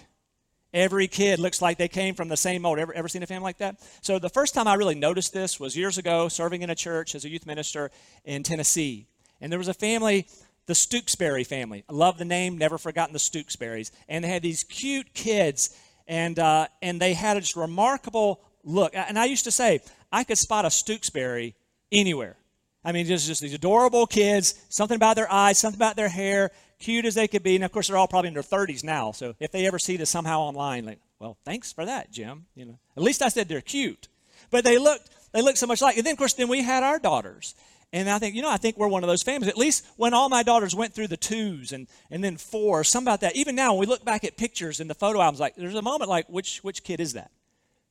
Every 0.73 1.07
kid 1.07 1.39
looks 1.39 1.63
like 1.63 1.79
they 1.79 1.87
came 1.87 2.17
from 2.17 2.29
the 2.29 2.37
same 2.37 2.63
mold. 2.63 2.81
Ever, 2.81 2.93
ever 2.93 3.07
seen 3.07 3.23
a 3.23 3.27
family 3.27 3.45
like 3.45 3.59
that? 3.59 3.77
So 4.03 4.19
the 4.19 4.29
first 4.29 4.55
time 4.55 4.67
I 4.67 4.75
really 4.75 4.97
noticed 4.97 5.33
this 5.33 5.61
was 5.61 5.77
years 5.77 5.99
ago, 5.99 6.29
serving 6.29 6.63
in 6.63 6.71
a 6.71 6.75
church 6.75 7.15
as 7.15 7.25
a 7.25 7.29
youth 7.29 7.47
minister 7.47 7.93
in 8.25 8.43
Tennessee. 8.43 9.07
And 9.41 9.53
there 9.53 9.59
was 9.59 9.69
a 9.69 9.75
family, 9.75 10.27
the 10.67 10.73
Stooksbury 10.73 11.47
family. 11.47 11.85
I 11.89 11.93
love 11.93 12.19
the 12.19 12.25
name, 12.25 12.59
never 12.59 12.77
forgotten 12.77 13.13
the 13.13 13.21
Stooksburys. 13.21 13.93
And 14.09 14.25
they 14.25 14.29
had 14.29 14.43
these 14.43 14.65
cute 14.65 15.15
kids, 15.15 15.79
and, 16.07 16.39
uh, 16.39 16.67
and 16.83 17.01
they 17.01 17.15
had 17.15 17.37
a 17.37 17.41
just 17.41 17.57
remarkable 17.57 18.41
look. 18.63 18.95
And 18.95 19.19
I 19.19 19.27
used 19.27 19.45
to 19.45 19.51
say, 19.51 19.81
I 20.13 20.25
could 20.25 20.39
spot 20.39 20.65
a 20.65 20.69
Stooksbury 20.69 21.55
anywhere. 21.91 22.37
I 22.85 22.93
mean, 22.93 23.07
just, 23.07 23.27
just 23.27 23.41
these 23.41 23.55
adorable 23.55 24.07
kids, 24.07 24.55
something 24.69 24.97
about 24.97 25.17
their 25.17 25.31
eyes, 25.33 25.59
something 25.59 25.79
about 25.79 25.97
their 25.97 26.09
hair, 26.09 26.51
cute 26.79 27.07
as 27.07 27.15
they 27.15 27.27
could 27.27 27.43
be. 27.43 27.55
And 27.55 27.65
of 27.65 27.73
course, 27.73 27.89
they're 27.89 27.97
all 27.97 28.09
probably 28.09 28.29
in 28.29 28.35
their 28.35 28.43
30s 28.43 28.85
now. 28.85 29.13
So 29.13 29.35
if 29.41 29.51
they 29.53 29.67
ever 29.67 29.79
see 29.79 29.97
this 29.97 30.11
somehow 30.11 30.41
online, 30.41 30.85
like, 30.85 31.01
well, 31.19 31.39
thanks 31.45 31.73
for 31.73 31.87
that, 31.87 32.11
Jim. 32.11 32.45
You 32.55 32.67
know, 32.67 32.79
at 32.97 33.03
least 33.03 33.23
I 33.23 33.29
said 33.29 33.49
they're 33.49 33.63
cute. 33.63 34.09
But 34.51 34.65
they 34.65 34.77
looked, 34.77 35.09
they 35.33 35.41
looked 35.41 35.59
so 35.59 35.67
much 35.67 35.81
like. 35.81 35.97
And 35.97 36.05
then, 36.05 36.13
of 36.13 36.19
course, 36.19 36.35
then 36.35 36.49
we 36.49 36.63
had 36.63 36.83
our 36.83 36.99
daughters. 36.99 37.55
And 37.95 38.11
I 38.11 38.19
think, 38.19 38.35
you 38.35 38.43
know, 38.43 38.51
I 38.51 38.59
think 38.59 38.77
we're 38.77 38.89
one 38.89 39.03
of 39.03 39.09
those 39.09 39.23
families. 39.23 39.49
At 39.49 39.57
least 39.57 39.87
when 39.97 40.13
all 40.13 40.29
my 40.29 40.43
daughters 40.43 40.75
went 40.75 40.93
through 40.93 41.07
the 41.07 41.17
twos 41.17 41.73
and, 41.73 41.87
and 42.11 42.23
then 42.23 42.37
four, 42.37 42.85
some 42.85 43.05
about 43.05 43.21
that. 43.21 43.37
Even 43.37 43.55
now, 43.55 43.73
when 43.73 43.81
we 43.81 43.87
look 43.87 44.05
back 44.05 44.25
at 44.25 44.37
pictures 44.37 44.81
in 44.81 44.89
the 44.89 44.95
photo 44.95 45.21
albums, 45.21 45.41
like 45.41 45.55
there's 45.55 45.75
a 45.75 45.83
moment 45.83 46.11
like, 46.11 46.29
which 46.29 46.59
which 46.59 46.83
kid 46.83 47.01
is 47.01 47.13
that? 47.13 47.31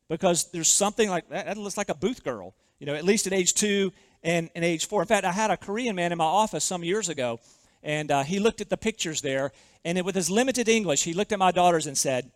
Because 0.09 0.51
there's 0.51 0.67
something 0.67 1.09
like 1.09 1.29
that, 1.29 1.45
that 1.45 1.57
looks 1.57 1.77
like 1.77 1.89
a 1.89 1.95
booth 1.95 2.23
girl, 2.23 2.53
you 2.79 2.85
know, 2.85 2.93
at 2.93 3.05
least 3.05 3.25
at 3.27 3.33
age 3.33 3.53
two 3.53 3.91
and, 4.21 4.49
and 4.53 4.63
age 4.63 4.87
four. 4.87 5.01
In 5.01 5.07
fact, 5.07 5.25
I 5.25 5.31
had 5.31 5.49
a 5.49 5.57
Korean 5.57 5.95
man 5.95 6.11
in 6.11 6.17
my 6.17 6.25
office 6.25 6.63
some 6.63 6.83
years 6.83 7.09
ago 7.09 7.39
and 7.83 8.09
uh, 8.11 8.23
he 8.23 8.39
looked 8.39 8.61
at 8.61 8.69
the 8.69 8.77
pictures 8.77 9.21
there, 9.21 9.51
and 9.83 10.01
with 10.03 10.15
his 10.15 10.29
limited 10.29 10.69
English, 10.69 11.03
he 11.03 11.13
looked 11.13 11.33
at 11.33 11.39
my 11.39 11.51
daughters 11.51 11.85
and 11.85 11.97
said, 11.97 12.31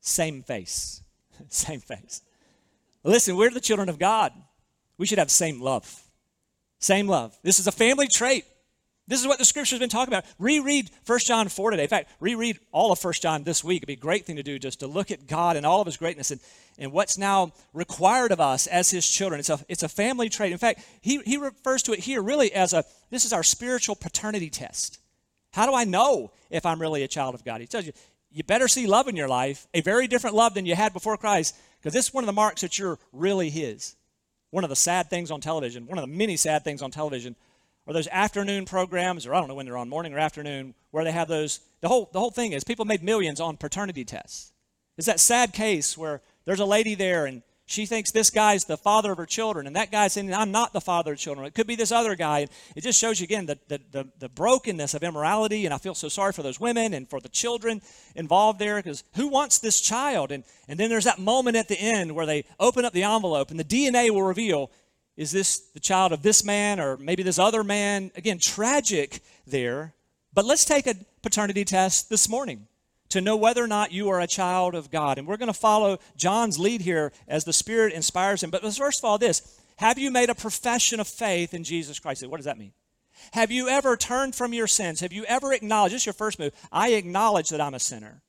Same 0.00 0.42
face. 0.42 1.02
same 1.48 1.80
face. 1.80 2.22
Listen, 3.02 3.36
we're 3.36 3.50
the 3.50 3.60
children 3.60 3.88
of 3.88 3.98
God. 3.98 4.32
We 4.98 5.06
should 5.06 5.18
have 5.18 5.30
same 5.30 5.60
love. 5.60 6.02
Same 6.80 7.06
love. 7.06 7.36
This 7.42 7.60
is 7.60 7.66
a 7.66 7.72
family 7.72 8.08
trait. 8.08 8.44
This 9.06 9.20
is 9.20 9.26
what 9.26 9.38
the 9.38 9.44
scripture 9.44 9.74
has 9.74 9.80
been 9.80 9.90
talking 9.90 10.14
about. 10.14 10.24
Reread 10.38 10.88
1 11.04 11.18
John 11.20 11.48
4 11.48 11.72
today. 11.72 11.82
In 11.82 11.88
fact, 11.88 12.10
reread 12.20 12.58
all 12.70 12.92
of 12.92 13.02
1 13.02 13.14
John 13.14 13.42
this 13.42 13.62
week. 13.64 13.78
It'd 13.78 13.88
be 13.88 13.94
a 13.94 13.96
great 13.96 14.24
thing 14.24 14.36
to 14.36 14.42
do 14.42 14.58
just 14.58 14.80
to 14.80 14.86
look 14.86 15.10
at 15.10 15.26
God 15.26 15.56
and 15.56 15.66
all 15.66 15.80
of 15.80 15.86
his 15.86 15.96
greatness 15.96 16.30
and, 16.30 16.40
and 16.78 16.92
what's 16.92 17.18
now 17.18 17.52
required 17.74 18.30
of 18.30 18.40
us 18.40 18.68
as 18.68 18.88
his 18.88 19.08
children. 19.08 19.40
It's 19.40 19.50
a, 19.50 19.58
it's 19.68 19.82
a 19.82 19.88
family 19.88 20.28
trait. 20.28 20.52
In 20.52 20.58
fact, 20.58 20.86
he, 21.00 21.18
he 21.26 21.36
refers 21.36 21.82
to 21.84 21.92
it 21.92 21.98
here 21.98 22.22
really 22.22 22.52
as 22.52 22.72
a 22.72 22.84
this 23.10 23.24
is 23.24 23.32
our 23.32 23.42
spiritual 23.42 23.96
paternity 23.96 24.48
test. 24.48 25.00
How 25.52 25.66
do 25.66 25.74
I 25.74 25.82
know 25.82 26.30
if 26.48 26.64
I'm 26.64 26.80
really 26.80 27.02
a 27.02 27.08
child 27.08 27.34
of 27.34 27.44
God? 27.44 27.60
He 27.60 27.66
tells 27.66 27.86
you, 27.86 27.92
you 28.30 28.44
better 28.44 28.68
see 28.68 28.86
love 28.86 29.08
in 29.08 29.16
your 29.16 29.28
life, 29.28 29.66
a 29.74 29.80
very 29.80 30.06
different 30.06 30.36
love 30.36 30.54
than 30.54 30.66
you 30.66 30.76
had 30.76 30.92
before 30.92 31.16
Christ, 31.16 31.56
because 31.80 31.92
this 31.92 32.06
is 32.06 32.14
one 32.14 32.22
of 32.22 32.26
the 32.26 32.32
marks 32.32 32.60
that 32.60 32.78
you're 32.78 32.98
really 33.12 33.50
his. 33.50 33.96
One 34.50 34.64
of 34.64 34.70
the 34.70 34.76
sad 34.76 35.10
things 35.10 35.30
on 35.30 35.40
television, 35.40 35.86
one 35.86 35.98
of 35.98 36.02
the 36.02 36.14
many 36.14 36.36
sad 36.36 36.64
things 36.64 36.82
on 36.82 36.90
television 36.90 37.36
or 37.86 37.94
those 37.94 38.08
afternoon 38.08 38.66
programs, 38.66 39.26
or 39.26 39.34
I 39.34 39.38
don't 39.38 39.48
know 39.48 39.54
when 39.54 39.66
they're 39.66 39.76
on, 39.76 39.88
morning 39.88 40.14
or 40.14 40.18
afternoon, 40.18 40.74
where 40.90 41.04
they 41.04 41.12
have 41.12 41.28
those. 41.28 41.60
The 41.80 41.88
whole, 41.88 42.08
the 42.12 42.20
whole 42.20 42.30
thing 42.30 42.52
is 42.52 42.62
people 42.62 42.84
made 42.84 43.02
millions 43.02 43.40
on 43.40 43.56
paternity 43.56 44.04
tests. 44.04 44.52
It's 44.98 45.06
that 45.06 45.20
sad 45.20 45.52
case 45.52 45.96
where 45.96 46.20
there's 46.44 46.60
a 46.60 46.66
lady 46.66 46.94
there 46.94 47.26
and 47.26 47.42
she 47.70 47.86
thinks 47.86 48.10
this 48.10 48.30
guy's 48.30 48.64
the 48.64 48.76
father 48.76 49.12
of 49.12 49.18
her 49.18 49.26
children, 49.26 49.66
and 49.66 49.76
that 49.76 49.92
guy's 49.92 50.14
saying, 50.14 50.34
I'm 50.34 50.50
not 50.50 50.72
the 50.72 50.80
father 50.80 51.12
of 51.12 51.18
children. 51.18 51.46
It 51.46 51.54
could 51.54 51.68
be 51.68 51.76
this 51.76 51.92
other 51.92 52.16
guy. 52.16 52.48
It 52.74 52.82
just 52.82 52.98
shows 52.98 53.20
you 53.20 53.24
again 53.24 53.46
the, 53.46 53.58
the, 53.68 53.80
the, 53.92 54.08
the 54.18 54.28
brokenness 54.28 54.94
of 54.94 55.04
immorality, 55.04 55.64
and 55.66 55.72
I 55.72 55.78
feel 55.78 55.94
so 55.94 56.08
sorry 56.08 56.32
for 56.32 56.42
those 56.42 56.58
women 56.58 56.94
and 56.94 57.08
for 57.08 57.20
the 57.20 57.28
children 57.28 57.80
involved 58.16 58.58
there, 58.58 58.76
because 58.76 59.04
who 59.14 59.28
wants 59.28 59.58
this 59.58 59.80
child? 59.80 60.32
And, 60.32 60.42
and 60.68 60.80
then 60.80 60.90
there's 60.90 61.04
that 61.04 61.20
moment 61.20 61.56
at 61.56 61.68
the 61.68 61.80
end 61.80 62.12
where 62.12 62.26
they 62.26 62.44
open 62.58 62.84
up 62.84 62.92
the 62.92 63.04
envelope, 63.04 63.50
and 63.50 63.60
the 63.60 63.64
DNA 63.64 64.10
will 64.10 64.24
reveal 64.24 64.70
is 65.16 65.32
this 65.32 65.58
the 65.74 65.80
child 65.80 66.12
of 66.12 66.22
this 66.22 66.42
man 66.42 66.80
or 66.80 66.96
maybe 66.96 67.22
this 67.22 67.38
other 67.38 67.62
man? 67.62 68.10
Again, 68.16 68.38
tragic 68.38 69.20
there. 69.46 69.92
But 70.32 70.46
let's 70.46 70.64
take 70.64 70.86
a 70.86 70.94
paternity 71.22 71.64
test 71.64 72.08
this 72.08 72.28
morning 72.28 72.66
to 73.10 73.20
know 73.20 73.36
whether 73.36 73.62
or 73.62 73.66
not 73.66 73.92
you 73.92 74.08
are 74.08 74.20
a 74.20 74.26
child 74.26 74.74
of 74.74 74.90
God. 74.90 75.18
And 75.18 75.26
we're 75.26 75.36
going 75.36 75.52
to 75.52 75.52
follow 75.52 75.98
John's 76.16 76.58
lead 76.58 76.80
here 76.80 77.12
as 77.28 77.44
the 77.44 77.52
Spirit 77.52 77.92
inspires 77.92 78.42
him. 78.42 78.50
But 78.50 78.62
first 78.62 79.00
of 79.00 79.04
all, 79.04 79.18
this 79.18 79.60
have 79.76 79.98
you 79.98 80.10
made 80.10 80.30
a 80.30 80.34
profession 80.34 81.00
of 81.00 81.08
faith 81.08 81.54
in 81.54 81.64
Jesus 81.64 81.98
Christ? 81.98 82.26
What 82.26 82.36
does 82.36 82.46
that 82.46 82.58
mean? 82.58 82.72
Have 83.32 83.50
you 83.50 83.68
ever 83.68 83.96
turned 83.96 84.34
from 84.34 84.52
your 84.52 84.66
sins? 84.66 85.00
Have 85.00 85.12
you 85.12 85.24
ever 85.24 85.52
acknowledged, 85.52 85.94
this 85.94 86.02
is 86.02 86.06
your 86.06 86.12
first 86.14 86.38
move, 86.38 86.54
I 86.72 86.90
acknowledge 86.90 87.50
that 87.50 87.60
I'm 87.60 87.74
a 87.74 87.80
sinner. 87.80 88.22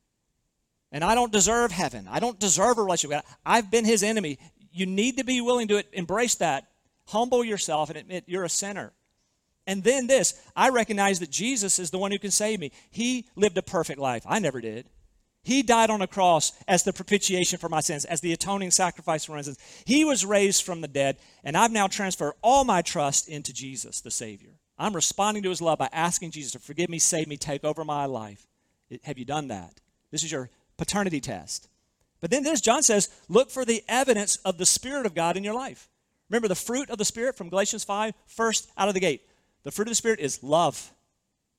And 0.92 1.04
I 1.04 1.16
don't 1.16 1.32
deserve 1.32 1.72
heaven. 1.72 2.08
I 2.10 2.20
don't 2.20 2.40
deserve 2.40 2.78
a 2.78 2.84
relationship 2.84 3.18
with 3.18 3.26
God. 3.26 3.36
I've 3.46 3.72
been 3.72 3.86
his 3.86 4.04
enemy. 4.04 4.40
You 4.72 4.86
need 4.86 5.18
to 5.18 5.24
be 5.24 5.40
willing 5.40 5.70
to 5.70 5.84
embrace 5.94 6.36
that 6.36 6.68
Humble 7.12 7.44
yourself 7.44 7.90
and 7.90 7.98
admit 7.98 8.24
you're 8.28 8.46
a 8.46 8.50
sinner. 8.50 8.94
And 9.68 9.84
then 9.84 10.08
this 10.08 10.42
I 10.56 10.70
recognize 10.70 11.20
that 11.20 11.30
Jesus 11.30 11.80
is 11.80 11.92
the 11.92 11.98
one 11.98 12.12
who 12.12 12.20
can 12.20 12.32
save 12.32 12.60
me. 12.60 12.72
He 12.90 13.28
lived 13.36 13.58
a 13.58 13.62
perfect 13.62 14.00
life. 14.00 14.24
I 14.28 14.40
never 14.40 14.62
did. 14.62 14.88
He 15.44 15.64
died 15.64 15.90
on 15.90 16.04
a 16.04 16.08
cross 16.08 16.52
as 16.68 16.84
the 16.84 16.94
propitiation 16.94 17.58
for 17.58 17.68
my 17.68 17.80
sins, 17.80 18.06
as 18.06 18.22
the 18.22 18.32
atoning 18.32 18.70
sacrifice 18.70 19.26
for 19.26 19.32
my 19.32 19.42
sins. 19.42 19.58
He 19.86 20.06
was 20.06 20.24
raised 20.24 20.64
from 20.64 20.82
the 20.82 20.88
dead, 20.88 21.18
and 21.44 21.58
I've 21.58 21.72
now 21.72 21.88
transferred 21.88 22.34
all 22.44 22.64
my 22.64 22.84
trust 22.84 23.28
into 23.28 23.52
Jesus, 23.52 24.02
the 24.02 24.12
Savior. 24.12 24.52
I'm 24.78 24.96
responding 24.96 25.42
to 25.44 25.50
his 25.50 25.62
love 25.62 25.80
by 25.80 25.90
asking 25.92 26.32
Jesus 26.32 26.52
to 26.52 26.60
forgive 26.60 26.90
me, 26.90 27.00
save 27.00 27.28
me, 27.28 27.38
take 27.38 27.64
over 27.64 27.84
my 27.84 28.06
life. 28.06 28.48
Have 29.04 29.18
you 29.18 29.26
done 29.26 29.48
that? 29.48 29.80
This 30.12 30.24
is 30.24 30.32
your 30.32 30.50
paternity 30.78 31.22
test. 31.22 31.70
But 32.20 32.30
then 32.30 32.44
this, 32.44 32.62
John 32.62 32.84
says, 32.84 33.10
look 33.28 33.50
for 33.50 33.66
the 33.66 33.84
evidence 33.88 34.36
of 34.38 34.60
the 34.60 34.66
Spirit 34.66 35.08
of 35.08 35.16
God 35.16 35.38
in 35.38 35.44
your 35.44 35.56
life. 35.56 35.90
Remember 36.30 36.48
the 36.48 36.56
fruit 36.56 36.90
of 36.90 36.98
the 37.00 37.06
Spirit 37.06 37.36
from 37.36 37.50
Galatians 37.50 37.84
5? 37.84 38.14
First 38.28 38.72
out 38.78 38.88
of 38.88 38.94
the 38.94 39.00
gate. 39.00 39.24
The 39.64 39.72
fruit 39.72 39.88
of 39.88 39.92
the 39.92 39.96
Spirit 39.96 40.20
is 40.20 40.44
love. 40.44 40.92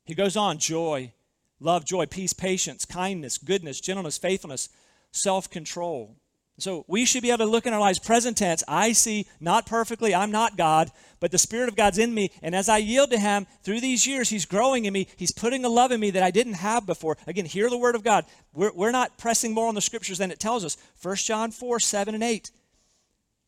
He 0.04 0.14
goes 0.14 0.36
on 0.36 0.58
joy, 0.58 1.12
love, 1.60 1.84
joy, 1.84 2.06
peace, 2.06 2.32
patience, 2.32 2.84
kindness, 2.84 3.38
goodness, 3.38 3.80
gentleness, 3.80 4.18
faithfulness, 4.18 4.68
self 5.12 5.48
control. 5.50 6.16
So 6.58 6.84
we 6.86 7.06
should 7.06 7.22
be 7.22 7.30
able 7.30 7.38
to 7.38 7.46
look 7.46 7.66
in 7.66 7.72
our 7.72 7.80
lives, 7.80 7.98
present 7.98 8.36
tense. 8.36 8.62
I 8.68 8.92
see, 8.92 9.26
not 9.40 9.66
perfectly, 9.66 10.14
I'm 10.14 10.30
not 10.30 10.56
God, 10.56 10.90
but 11.18 11.30
the 11.30 11.38
Spirit 11.38 11.68
of 11.68 11.76
God's 11.76 11.98
in 11.98 12.12
me. 12.12 12.30
And 12.42 12.54
as 12.54 12.68
I 12.68 12.78
yield 12.78 13.10
to 13.10 13.18
Him 13.18 13.46
through 13.62 13.80
these 13.80 14.06
years, 14.06 14.28
He's 14.28 14.44
growing 14.44 14.84
in 14.84 14.92
me. 14.92 15.08
He's 15.16 15.32
putting 15.32 15.64
a 15.64 15.70
love 15.70 15.92
in 15.92 16.00
me 16.00 16.10
that 16.10 16.22
I 16.22 16.30
didn't 16.30 16.54
have 16.54 16.84
before. 16.86 17.16
Again, 17.26 17.46
hear 17.46 17.70
the 17.70 17.78
Word 17.78 17.94
of 17.94 18.04
God. 18.04 18.26
We're, 18.52 18.72
we're 18.72 18.90
not 18.90 19.16
pressing 19.18 19.54
more 19.54 19.66
on 19.66 19.74
the 19.74 19.80
Scriptures 19.80 20.18
than 20.18 20.30
it 20.30 20.40
tells 20.40 20.64
us. 20.64 20.76
1 21.02 21.16
John 21.16 21.52
4, 21.52 21.80
7 21.80 22.14
and 22.14 22.22
8 22.22 22.50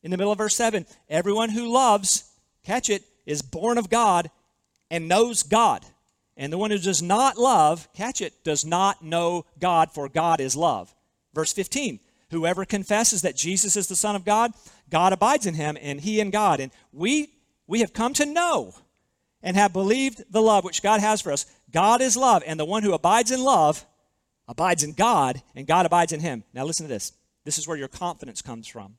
in 0.04 0.10
the 0.10 0.16
middle 0.16 0.32
of 0.32 0.38
verse 0.38 0.54
7 0.54 0.86
everyone 1.08 1.50
who 1.50 1.72
loves, 1.72 2.30
catch 2.64 2.90
it, 2.90 3.02
is 3.26 3.42
born 3.42 3.78
of 3.78 3.90
God 3.90 4.30
and 4.94 5.08
knows 5.08 5.42
God. 5.42 5.84
And 6.36 6.52
the 6.52 6.58
one 6.58 6.70
who 6.70 6.78
does 6.78 7.02
not 7.02 7.36
love, 7.36 7.88
catch 7.94 8.20
it, 8.20 8.44
does 8.44 8.64
not 8.64 9.04
know 9.04 9.44
God, 9.58 9.90
for 9.90 10.08
God 10.08 10.40
is 10.40 10.54
love. 10.54 10.94
Verse 11.34 11.52
15 11.52 11.98
Whoever 12.30 12.64
confesses 12.64 13.22
that 13.22 13.36
Jesus 13.36 13.76
is 13.76 13.88
the 13.88 13.96
Son 13.96 14.14
of 14.14 14.24
God, 14.24 14.52
God 14.90 15.12
abides 15.12 15.46
in 15.46 15.54
him, 15.54 15.76
and 15.80 16.00
he 16.00 16.20
in 16.20 16.30
God. 16.30 16.60
And 16.60 16.70
we, 16.92 17.30
we 17.66 17.80
have 17.80 17.92
come 17.92 18.14
to 18.14 18.26
know 18.26 18.74
and 19.42 19.56
have 19.56 19.72
believed 19.72 20.24
the 20.30 20.42
love 20.42 20.64
which 20.64 20.82
God 20.82 21.00
has 21.00 21.20
for 21.20 21.32
us. 21.32 21.44
God 21.72 22.00
is 22.00 22.16
love, 22.16 22.44
and 22.46 22.58
the 22.58 22.64
one 22.64 22.84
who 22.84 22.92
abides 22.92 23.32
in 23.32 23.42
love 23.42 23.84
abides 24.46 24.84
in 24.84 24.92
God, 24.92 25.42
and 25.56 25.66
God 25.66 25.86
abides 25.86 26.12
in 26.12 26.20
him. 26.20 26.44
Now, 26.52 26.64
listen 26.64 26.86
to 26.86 26.92
this. 26.92 27.12
This 27.44 27.58
is 27.58 27.66
where 27.66 27.76
your 27.76 27.88
confidence 27.88 28.42
comes 28.42 28.68
from. 28.68 28.94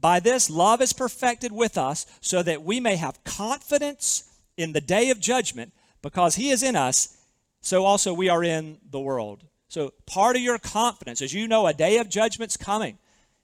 By 0.00 0.20
this, 0.20 0.48
love 0.48 0.80
is 0.80 0.92
perfected 0.92 1.52
with 1.52 1.76
us 1.76 2.06
so 2.20 2.42
that 2.42 2.62
we 2.62 2.80
may 2.80 2.96
have 2.96 3.22
confidence 3.24 4.31
in 4.56 4.72
the 4.72 4.80
day 4.80 5.10
of 5.10 5.20
judgment 5.20 5.72
because 6.02 6.36
he 6.36 6.50
is 6.50 6.62
in 6.62 6.76
us, 6.76 7.16
so 7.60 7.84
also 7.84 8.12
we 8.12 8.28
are 8.28 8.44
in 8.44 8.78
the 8.90 9.00
world. 9.00 9.44
So, 9.68 9.92
part 10.06 10.36
of 10.36 10.42
your 10.42 10.58
confidence, 10.58 11.22
as 11.22 11.32
you 11.32 11.48
know 11.48 11.66
a 11.66 11.72
day 11.72 11.98
of 11.98 12.10
judgment's 12.10 12.56
coming, 12.56 12.98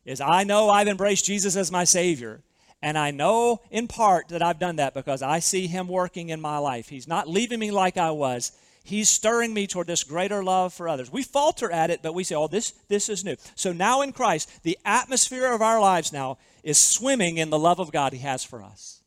is 0.04 0.20
I 0.20 0.44
know 0.44 0.68
I've 0.68 0.88
embraced 0.88 1.24
Jesus 1.24 1.56
as 1.56 1.72
my 1.72 1.84
Savior. 1.84 2.42
And 2.80 2.96
I 2.96 3.10
know 3.10 3.60
in 3.70 3.88
part 3.88 4.28
that 4.28 4.42
I've 4.42 4.58
done 4.58 4.76
that 4.76 4.94
because 4.94 5.22
I 5.22 5.40
see 5.40 5.66
Him 5.66 5.88
working 5.88 6.28
in 6.28 6.40
my 6.40 6.58
life. 6.58 6.88
He's 6.88 7.08
not 7.08 7.28
leaving 7.28 7.58
me 7.58 7.70
like 7.70 7.96
I 7.96 8.10
was, 8.10 8.52
He's 8.84 9.10
stirring 9.10 9.52
me 9.52 9.66
toward 9.66 9.86
this 9.86 10.02
greater 10.02 10.42
love 10.42 10.72
for 10.72 10.88
others. 10.88 11.12
We 11.12 11.22
falter 11.22 11.70
at 11.70 11.90
it, 11.90 12.00
but 12.02 12.14
we 12.14 12.24
say, 12.24 12.34
oh, 12.34 12.48
this, 12.48 12.70
this 12.88 13.10
is 13.10 13.22
new. 13.22 13.36
So 13.54 13.70
now 13.70 14.00
in 14.00 14.12
Christ, 14.12 14.62
the 14.62 14.78
atmosphere 14.84 15.52
of 15.52 15.60
our 15.60 15.78
lives 15.78 16.10
now 16.10 16.38
is 16.62 16.78
swimming 16.78 17.36
in 17.36 17.50
the 17.50 17.58
love 17.58 17.80
of 17.80 17.92
God 17.92 18.14
He 18.14 18.20
has 18.20 18.44
for 18.44 18.62
us. 18.62 18.97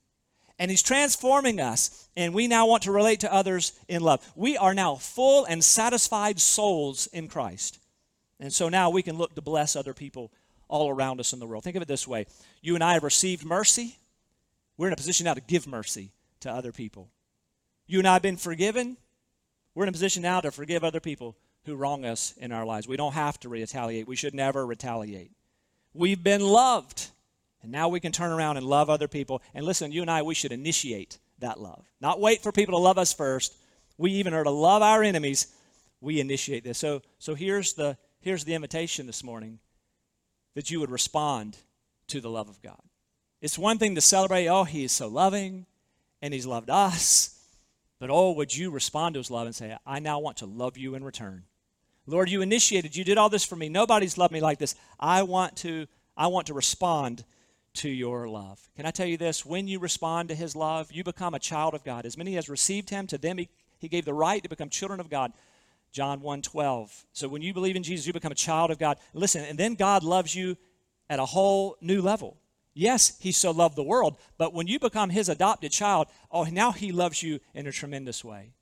And 0.62 0.70
He's 0.70 0.84
transforming 0.84 1.60
us, 1.60 2.08
and 2.16 2.36
we 2.36 2.48
now 2.48 2.68
want 2.68 2.84
to 2.84 2.92
relate 2.92 3.22
to 3.22 3.34
others 3.34 3.74
in 3.88 4.04
love. 4.04 4.32
We 4.36 4.58
are 4.58 4.76
now 4.76 4.94
full 4.96 5.44
and 5.46 5.64
satisfied 5.64 6.40
souls 6.40 7.08
in 7.08 7.28
Christ. 7.28 7.80
And 8.40 8.54
so 8.54 8.70
now 8.70 8.92
we 8.92 9.02
can 9.02 9.18
look 9.18 9.34
to 9.34 9.42
bless 9.42 9.76
other 9.76 9.96
people 9.96 10.32
all 10.68 10.90
around 10.90 11.20
us 11.20 11.34
in 11.34 11.40
the 11.40 11.48
world. 11.48 11.64
Think 11.64 11.76
of 11.78 11.82
it 11.82 11.88
this 11.88 12.08
way 12.08 12.28
you 12.62 12.76
and 12.76 12.84
I 12.84 12.94
have 12.94 13.04
received 13.04 13.44
mercy. 13.44 13.98
We're 14.78 14.88
in 14.88 14.94
a 14.94 14.98
position 14.98 15.26
now 15.26 15.34
to 15.34 15.42
give 15.42 15.66
mercy 15.66 16.12
to 16.42 16.52
other 16.52 16.72
people. 16.72 17.10
You 17.88 17.98
and 18.00 18.08
I 18.08 18.14
have 18.14 18.22
been 18.22 18.38
forgiven 18.38 18.98
We're 19.74 19.84
in 19.86 19.90
a 19.90 19.94
position 19.94 20.22
now 20.22 20.42
to 20.42 20.52
forgive 20.52 20.84
other 20.84 21.00
people 21.00 21.36
who 21.66 21.76
wrong 21.76 22.06
us 22.06 22.34
in 22.38 22.52
our 22.52 22.66
lives. 22.66 22.88
We 22.88 22.98
don't 22.98 23.14
have 23.14 23.40
to 23.42 23.50
retaliate. 23.50 24.08
We 24.08 24.16
should 24.16 24.36
never 24.36 24.66
retaliate. 24.66 25.32
We've 25.94 26.24
been 26.24 26.42
loved. 26.42 27.08
And 27.64 27.72
now 27.72 27.90
we 27.90 28.00
can 28.00 28.12
turn 28.12 28.32
around 28.32 28.58
and 28.58 28.66
love 28.66 28.90
other 28.90 29.08
people. 29.08 29.42
And 29.54 29.66
listen, 29.66 29.92
you 29.92 30.02
and 30.02 30.12
I, 30.12 30.22
we 30.22 30.34
should 30.34 30.52
initiate 30.52 31.20
that 31.40 31.60
love. 31.60 31.86
Not 32.00 32.20
wait 32.20 32.42
for 32.42 32.52
people 32.52 32.74
to 32.74 32.84
love 32.84 32.98
us 32.98 33.14
first. 33.14 33.56
We 33.98 34.12
even 34.14 34.34
are 34.34 34.44
to 34.44 34.50
love 34.50 34.82
our 34.82 35.04
enemies. 35.04 35.48
We 36.00 36.20
initiate 36.20 36.64
this. 36.64 36.78
So, 36.78 37.02
so 37.20 37.36
here's, 37.36 37.74
the, 37.74 37.98
here's 38.20 38.44
the 38.44 38.56
invitation 38.56 39.06
this 39.06 39.24
morning 39.24 39.60
that 40.56 40.72
you 40.72 40.80
would 40.80 40.92
respond 40.92 41.58
to 42.08 42.20
the 42.20 42.30
love 42.30 42.50
of 42.50 42.62
God. 42.62 42.82
It's 43.42 43.58
one 43.58 43.78
thing 43.78 43.96
to 43.96 44.02
celebrate, 44.02 44.48
oh, 44.48 44.64
he 44.64 44.84
is 44.84 44.92
so 44.92 45.08
loving 45.08 45.66
and 46.22 46.34
he's 46.34 46.46
loved 46.46 46.70
us. 46.70 47.38
But 48.00 48.10
oh, 48.10 48.32
would 48.32 48.56
you 48.56 48.72
respond 48.72 49.14
to 49.14 49.20
his 49.20 49.32
love 49.32 49.46
and 49.46 49.56
say, 49.56 49.78
I 49.86 50.00
now 50.00 50.20
want 50.20 50.38
to 50.38 50.46
love 50.46 50.78
you 50.78 50.96
in 50.96 51.04
return. 51.04 51.44
Lord, 52.08 52.30
you 52.30 52.42
initiated, 52.42 52.96
you 52.96 53.04
did 53.04 53.18
all 53.18 53.30
this 53.30 53.46
for 53.46 53.56
me. 53.56 53.70
Nobody's 53.70 54.18
loved 54.18 54.34
me 54.34 54.42
like 54.42 54.58
this. 54.58 54.76
I 55.00 55.24
want 55.24 55.56
to, 55.58 55.88
I 56.18 56.28
want 56.28 56.48
to 56.48 56.54
respond 56.54 57.24
to 57.76 57.90
your 57.90 58.28
love. 58.28 58.60
Can 58.76 58.86
I 58.86 58.92
tell 58.92 59.08
you 59.08 59.18
this? 59.18 59.46
When 59.46 59.68
you 59.68 59.80
respond 59.80 60.30
to 60.30 60.36
his 60.36 60.56
love, 60.56 60.92
you 60.92 61.04
become 61.04 61.34
a 61.34 61.40
child 61.40 61.74
of 61.74 61.84
God. 61.84 62.06
As 62.06 62.18
many 62.18 62.38
as 62.38 62.50
received 62.50 62.90
him, 62.90 63.08
to 63.08 63.18
them 63.18 63.38
he, 63.38 63.50
he 63.80 63.88
gave 63.88 64.06
the 64.06 64.14
right 64.14 64.42
to 64.44 64.50
become 64.50 64.70
children 64.70 65.00
of 65.00 65.10
God. 65.10 65.32
John 65.92 66.22
1 66.22 66.42
12. 66.42 67.06
So 67.14 67.28
when 67.28 67.42
you 67.42 67.54
believe 67.54 67.76
in 67.76 67.84
Jesus, 67.84 68.08
you 68.08 68.14
become 68.14 68.32
a 68.32 68.36
child 68.36 68.72
of 68.72 68.80
God. 68.80 68.98
Listen, 69.14 69.44
and 69.44 69.58
then 69.58 69.76
God 69.76 70.04
loves 70.04 70.34
you 70.36 70.58
at 71.10 71.20
a 71.20 71.26
whole 71.26 71.78
new 71.82 72.02
level. 72.02 72.38
Yes, 72.74 73.18
he 73.20 73.34
so 73.34 73.52
loved 73.52 73.76
the 73.76 73.84
world, 73.84 74.16
but 74.38 74.54
when 74.54 74.68
you 74.68 74.80
become 74.80 75.10
his 75.10 75.28
adopted 75.28 75.74
child, 75.74 76.08
oh, 76.32 76.46
now 76.46 76.72
he 76.72 76.94
loves 76.94 77.22
you 77.22 77.42
in 77.54 77.68
a 77.68 77.72
tremendous 77.72 78.24
way. 78.24 78.54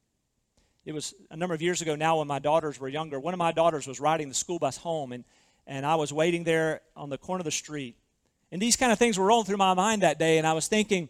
It 0.84 0.94
was 0.94 1.14
a 1.30 1.38
number 1.38 1.54
of 1.54 1.62
years 1.62 1.84
ago 1.84 1.96
now 1.96 2.18
when 2.18 2.28
my 2.28 2.40
daughters 2.40 2.80
were 2.80 2.88
younger. 2.88 3.20
One 3.20 3.36
of 3.36 3.38
my 3.38 3.52
daughters 3.52 3.86
was 3.86 4.00
riding 4.00 4.28
the 4.28 4.34
school 4.34 4.58
bus 4.58 4.78
home, 4.78 5.12
and, 5.12 5.24
and 5.68 5.86
I 5.86 5.94
was 5.96 6.12
waiting 6.12 6.44
there 6.44 6.82
on 6.96 7.10
the 7.10 7.20
corner 7.20 7.42
of 7.42 7.46
the 7.46 7.52
street. 7.52 7.98
And 8.52 8.62
these 8.62 8.76
kind 8.76 8.92
of 8.92 8.98
things 8.98 9.18
were 9.18 9.26
rolling 9.26 9.46
through 9.46 9.58
my 9.58 9.74
mind 9.74 10.02
that 10.02 10.18
day, 10.18 10.38
and 10.38 10.48
I 10.48 10.54
was 10.54 10.68
thinking, 10.68 11.10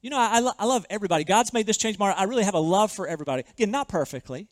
you 0.00 0.10
know, 0.10 0.18
I, 0.18 0.40
I 0.58 0.64
love 0.64 0.86
everybody. 0.88 1.24
God's 1.24 1.52
made 1.52 1.66
this 1.66 1.76
change 1.76 1.98
my. 1.98 2.12
I 2.12 2.24
really 2.24 2.44
have 2.44 2.54
a 2.54 2.60
love 2.60 2.92
for 2.92 3.06
everybody. 3.06 3.44
Again, 3.56 3.70
not 3.70 3.88
perfectly. 3.88 4.48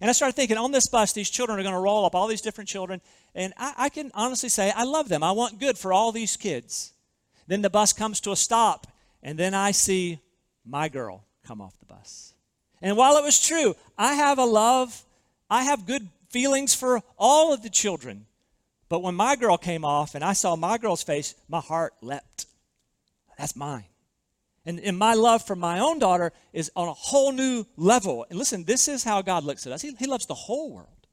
And 0.00 0.08
I 0.08 0.12
started 0.12 0.34
thinking, 0.34 0.56
on 0.56 0.70
this 0.70 0.88
bus, 0.88 1.12
these 1.12 1.30
children 1.30 1.58
are 1.58 1.62
going 1.62 1.74
to 1.74 1.80
roll 1.80 2.04
up, 2.04 2.14
all 2.14 2.28
these 2.28 2.40
different 2.40 2.68
children. 2.68 3.00
And 3.34 3.52
I, 3.56 3.74
I 3.76 3.88
can 3.88 4.10
honestly 4.14 4.48
say, 4.48 4.72
I 4.74 4.84
love 4.84 5.08
them. 5.08 5.22
I 5.22 5.32
want 5.32 5.58
good 5.58 5.76
for 5.76 5.92
all 5.92 6.12
these 6.12 6.36
kids. 6.36 6.92
Then 7.46 7.62
the 7.62 7.70
bus 7.70 7.92
comes 7.92 8.20
to 8.20 8.32
a 8.32 8.36
stop, 8.36 8.86
and 9.22 9.38
then 9.38 9.54
I 9.54 9.70
see 9.70 10.20
my 10.64 10.88
girl 10.88 11.24
come 11.44 11.60
off 11.60 11.78
the 11.78 11.86
bus. 11.86 12.34
And 12.82 12.96
while 12.96 13.16
it 13.16 13.24
was 13.24 13.44
true, 13.44 13.74
I 13.96 14.14
have 14.14 14.38
a 14.38 14.44
love, 14.44 15.04
I 15.50 15.64
have 15.64 15.86
good 15.86 16.08
feelings 16.28 16.74
for 16.74 17.02
all 17.16 17.52
of 17.52 17.62
the 17.62 17.70
children. 17.70 18.26
But 18.88 19.02
when 19.02 19.14
my 19.14 19.36
girl 19.36 19.58
came 19.58 19.84
off 19.84 20.14
and 20.14 20.24
I 20.24 20.32
saw 20.32 20.56
my 20.56 20.78
girl's 20.78 21.02
face, 21.02 21.34
my 21.48 21.60
heart 21.60 21.94
leapt. 22.00 22.46
That's 23.36 23.54
mine. 23.54 23.84
And, 24.64 24.80
and 24.80 24.98
my 24.98 25.14
love 25.14 25.46
for 25.46 25.56
my 25.56 25.78
own 25.78 25.98
daughter 25.98 26.32
is 26.52 26.70
on 26.76 26.88
a 26.88 26.92
whole 26.92 27.32
new 27.32 27.64
level. 27.76 28.26
And 28.28 28.38
listen, 28.38 28.64
this 28.64 28.88
is 28.88 29.04
how 29.04 29.22
God 29.22 29.44
looks 29.44 29.66
at 29.66 29.72
us. 29.72 29.82
He, 29.82 29.94
he 29.98 30.06
loves 30.06 30.26
the 30.26 30.34
whole 30.34 30.72
world. 30.72 31.06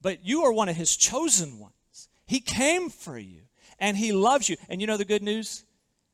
But 0.00 0.24
you 0.24 0.44
are 0.44 0.52
one 0.52 0.68
of 0.68 0.76
His 0.76 0.96
chosen 0.96 1.58
ones. 1.58 2.08
He 2.26 2.40
came 2.40 2.88
for 2.90 3.18
you 3.18 3.40
and 3.78 3.96
He 3.96 4.12
loves 4.12 4.48
you. 4.48 4.56
And 4.68 4.80
you 4.80 4.86
know 4.86 4.96
the 4.96 5.04
good 5.04 5.22
news? 5.22 5.64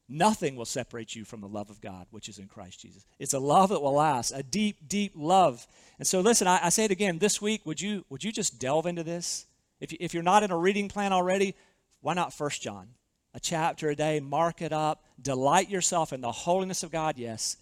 Nothing 0.09 0.57
will 0.57 0.65
separate 0.65 1.15
you 1.15 1.25
from 1.25 1.41
the 1.41 1.49
love 1.49 1.71
of 1.71 1.81
God, 1.81 2.07
which 2.11 2.29
is 2.29 2.39
in 2.39 2.49
Christ 2.49 2.81
Jesus. 2.81 3.07
It's 3.21 3.35
a 3.35 3.39
love 3.39 3.69
that 3.69 3.81
will 3.81 3.95
last, 3.95 4.33
a 4.35 4.43
deep, 4.43 4.89
deep 4.89 5.13
love. 5.15 5.65
And 5.99 6.07
so, 6.07 6.21
listen, 6.21 6.49
I, 6.49 6.67
I 6.67 6.69
say 6.71 6.85
it 6.85 6.91
again 6.91 7.19
this 7.19 7.41
week. 7.41 7.65
Would 7.65 7.81
you, 7.81 8.05
would 8.09 8.25
you 8.25 8.33
just 8.33 8.59
delve 8.59 8.87
into 8.87 9.05
this? 9.05 9.47
If, 9.81 9.93
you, 9.93 9.99
if 10.01 10.15
you're 10.15 10.23
not 10.23 10.43
in 10.43 10.51
a 10.51 10.59
reading 10.59 10.89
plan 10.89 11.13
already, 11.13 11.55
why 12.01 12.15
not 12.15 12.33
First 12.33 12.63
John? 12.63 12.89
A 13.35 13.41
chapter 13.41 13.91
a 13.91 13.97
day, 13.97 14.21
mark 14.21 14.61
it 14.61 14.73
up, 14.73 15.05
delight 15.21 15.71
yourself 15.71 16.13
in 16.13 16.21
the 16.21 16.33
holiness 16.33 16.83
of 16.83 16.91
God, 16.91 17.17
yes, 17.17 17.57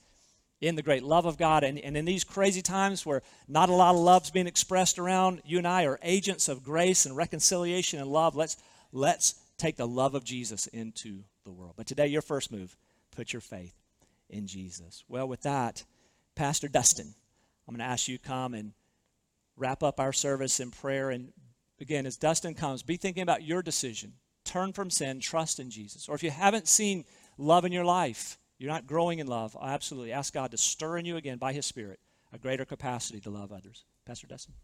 in 0.61 0.75
the 0.75 0.83
great 0.83 1.03
love 1.03 1.27
of 1.27 1.37
God. 1.37 1.63
And, 1.63 1.79
and 1.79 1.97
in 1.97 2.05
these 2.05 2.25
crazy 2.25 2.63
times 2.63 3.05
where 3.05 3.23
not 3.47 3.69
a 3.69 3.75
lot 3.75 3.95
of 3.95 4.01
love's 4.01 4.31
being 4.31 4.47
expressed 4.47 4.99
around, 4.99 5.43
you 5.45 5.59
and 5.59 5.69
I 5.69 5.85
are 5.85 6.01
agents 6.03 6.49
of 6.49 6.65
grace 6.65 7.07
and 7.07 7.17
reconciliation 7.17 8.01
and 8.01 8.11
love. 8.11 8.35
Let's, 8.35 8.57
let's 8.93 9.35
take 9.59 9.77
the 9.77 9.87
love 9.87 10.15
of 10.15 10.25
Jesus 10.25 10.67
into 10.69 11.25
the 11.45 11.53
world. 11.53 11.75
But 11.77 11.87
today, 11.87 12.07
your 12.07 12.23
first 12.23 12.51
move, 12.51 12.77
put 13.15 13.33
your 13.33 13.41
faith 13.41 13.75
in 14.31 14.47
Jesus. 14.47 15.05
Well, 15.09 15.29
with 15.29 15.43
that, 15.43 15.85
Pastor 16.35 16.69
Dustin, 16.69 17.15
I'm 17.67 17.75
going 17.75 17.87
to 17.87 17.93
ask 17.93 18.09
you 18.09 18.17
to 18.17 18.27
come 18.27 18.55
and 18.55 18.73
wrap 19.57 19.83
up 19.83 20.01
our 20.01 20.13
service 20.13 20.61
in 20.61 20.71
prayer. 20.71 21.11
And 21.11 21.33
again, 21.81 22.07
as 22.07 22.17
Dustin 22.17 22.55
comes, 22.55 22.83
be 22.83 22.97
thinking 22.97 23.23
about 23.23 23.43
your 23.43 23.63
decision. 23.63 24.15
Turn 24.45 24.73
from 24.73 24.91
sin, 24.91 25.21
trust 25.21 25.61
in 25.61 25.71
Jesus. 25.71 26.09
Or 26.09 26.15
if 26.15 26.23
you 26.23 26.31
haven't 26.31 26.69
seen 26.69 27.05
love 27.37 27.65
in 27.65 27.73
your 27.73 27.85
life, 27.85 28.39
you're 28.59 28.71
not 28.71 28.87
growing 28.87 29.19
in 29.19 29.27
love, 29.27 29.57
absolutely 29.61 30.13
ask 30.13 30.35
God 30.35 30.51
to 30.51 30.57
stir 30.57 30.99
in 30.99 31.05
you 31.05 31.17
again 31.17 31.39
by 31.39 31.53
His 31.53 31.67
Spirit 31.67 32.01
a 32.33 32.39
greater 32.39 32.65
capacity 32.65 33.21
to 33.21 33.31
love 33.31 33.53
others. 33.53 33.85
Pastor 34.05 34.27
Dustin. 34.27 34.55